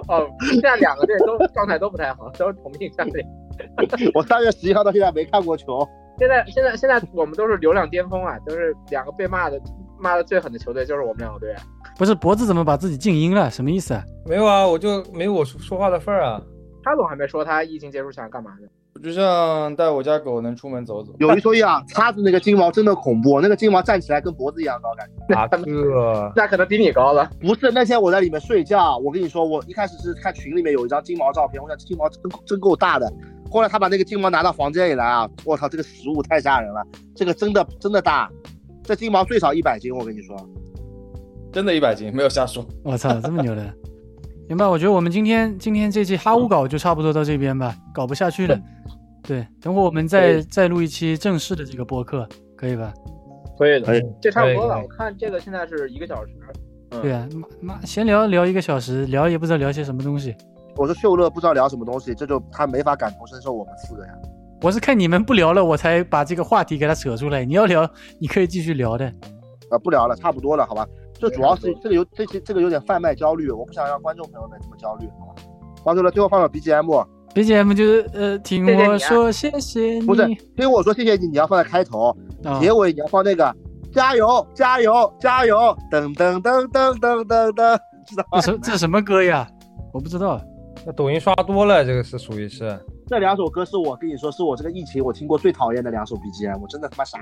[0.07, 3.27] 哦，现在两个队都状态都不太好，都是同病相怜。
[4.15, 5.87] 我三月十一号到现在没看过球。
[6.19, 9.61] 现在现在现在我们都是流量巅峰啊，就是两个被骂的
[9.99, 11.63] 骂的最狠的球队就是我们两个队啊。
[11.99, 13.51] 不是脖子怎么把自己静音了？
[13.51, 14.05] 什么意思啊？
[14.27, 16.41] 没有啊，我就没有我说说话的份儿啊。
[16.83, 18.69] 他总还没说他疫情结束想干嘛呢？
[18.95, 21.13] 我就像带我家狗能出门走走。
[21.19, 25.35] 有一说一啊，叉子那个金毛真的恐怖，那个金毛站起来跟脖子一样高，感觉。
[25.35, 27.31] 大哥，那可能比你高了。
[27.41, 33.13] 不是那天我在里面睡觉，我跟你说，我一开始是看群里面有一张金毛照片，我想金毛真真够大的。
[33.51, 36.83] 后来他把那个金毛拿到房间里来啊，我操，这个实物太吓人了，
[37.15, 38.31] 这个真的真的大，
[38.83, 40.37] 这金毛最少一百斤，我跟你说。
[41.53, 42.67] 真的一百斤，没有瞎说。
[42.83, 43.63] 我操，这么牛的！
[44.49, 48.59] 行吧，我觉得我们今天今天这期哈乌搞就差不多到这边吧，搞不下去了。
[49.23, 52.93] 对，等会我们再再录一期正式的这个播客，可以吧？
[53.59, 54.81] 可以可以这差不多了。
[54.81, 56.33] 我看这个现在是一个小时。
[56.91, 57.29] 嗯对啊，
[57.61, 60.33] 妈妈闲聊聊一个小时，聊也不知道聊些什么东西。
[60.77, 64.13] 我说秀乐不知道聊什么东西，这就他没法感同身受我们四个呀。
[64.63, 67.45] 我是看你们不聊了，我才把这个话题给他扯出来。
[67.45, 67.91] 你要聊，
[68.21, 69.05] 你可以继续聊的。
[69.69, 70.87] 啊，不聊了，差不多了，好吧？
[71.19, 75.35] 这主要是这个有这些这个有点贩卖焦虑，我不想让观众朋友们这么焦虑，好吧？
[75.85, 80.07] 放出了，最后放首 BGM，BGM 就是呃，听我说谢谢你。
[80.07, 83.55] 不是听我说谢谢你，你要放在开头，啊结尾你要放那个
[83.93, 85.57] 加油加油加油，
[85.91, 88.53] 噔噔噔噔噔噔噔，知道吗这？
[88.53, 89.49] 什这是什么歌呀？
[89.93, 90.41] 我不知道。
[90.85, 92.79] 那抖音刷多了，这个是属于是。
[93.09, 97.19] 这两首歌是我跟你说，是我这个疫情我听过最讨厌的两首 BGM，我真的他妈傻。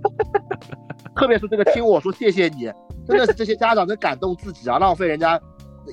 [1.14, 2.70] 特别是这个听我说谢谢你，
[3.06, 5.38] 真的是这些家长真感动自己啊，浪费人家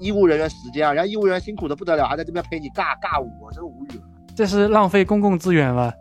[0.01, 4.03] 医务人员时间啊，人家医务人员辛苦的不得了，还在这边陪你尬尬舞，我真无语了。
[4.35, 5.93] 这是浪费公共资源了？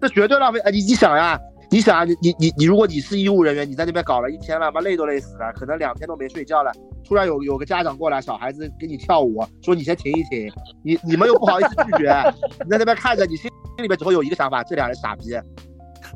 [0.00, 0.60] 这绝对浪费！
[0.60, 1.38] 哎，你你想呀，
[1.70, 6.70] 你想啊，你你你你，如果你是医务人员，你在那边搞了一天了，妈累都累死了，可能两天都没睡觉了。
[7.04, 10.48] 突然有有个家长过来，小孩子给你跳舞，说你先停一停，
[10.84, 12.14] 你你们又不好意思拒绝，
[12.64, 15.24] 你在那边看着，你心心里面只会有一个想法，这俩人傻逼。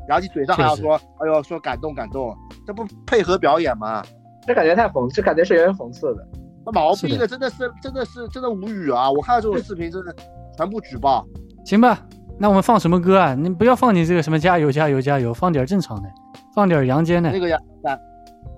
[0.07, 2.35] 然后你嘴上还要说，哎呦，说感动感动，
[2.65, 4.03] 这不配合表演吗？
[4.45, 6.27] 这感觉太讽，这感觉是有点讽刺的。
[6.65, 9.09] 那毛病的真的是真的是真的无语啊！
[9.11, 10.15] 我看到这种视频真的
[10.57, 11.25] 全部举报。
[11.65, 11.99] 行吧，
[12.37, 13.33] 那我们放什么歌啊？
[13.35, 16.09] 你不要放你这个什么加油加油加油，放点正常的，
[16.53, 17.99] 放点阳间的那，个呀感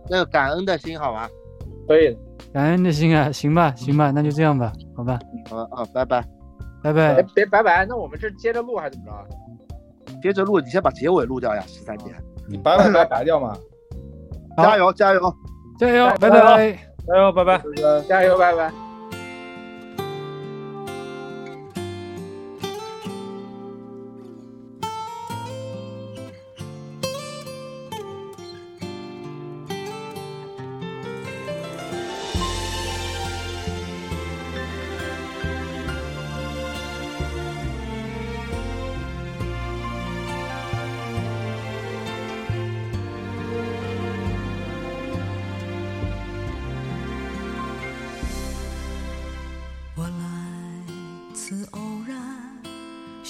[0.10, 1.28] 那个感恩的心好吗？
[1.88, 2.18] 可以。
[2.54, 5.20] 感恩的心啊，行吧行吧，那就这样吧，好吧，
[5.50, 6.24] 好啊，拜拜。
[6.84, 7.26] 拜拜哎，。
[7.34, 9.24] 别拜拜，那我们这接着录还是怎么着啊？
[10.26, 12.16] 接着录，你先把结尾录掉呀，十三点。
[12.48, 13.56] 你白白白白掉嘛。
[14.58, 15.36] 加油加油！
[15.78, 17.62] 加油，拜拜加油拜拜。
[18.08, 18.85] 加油，拜拜。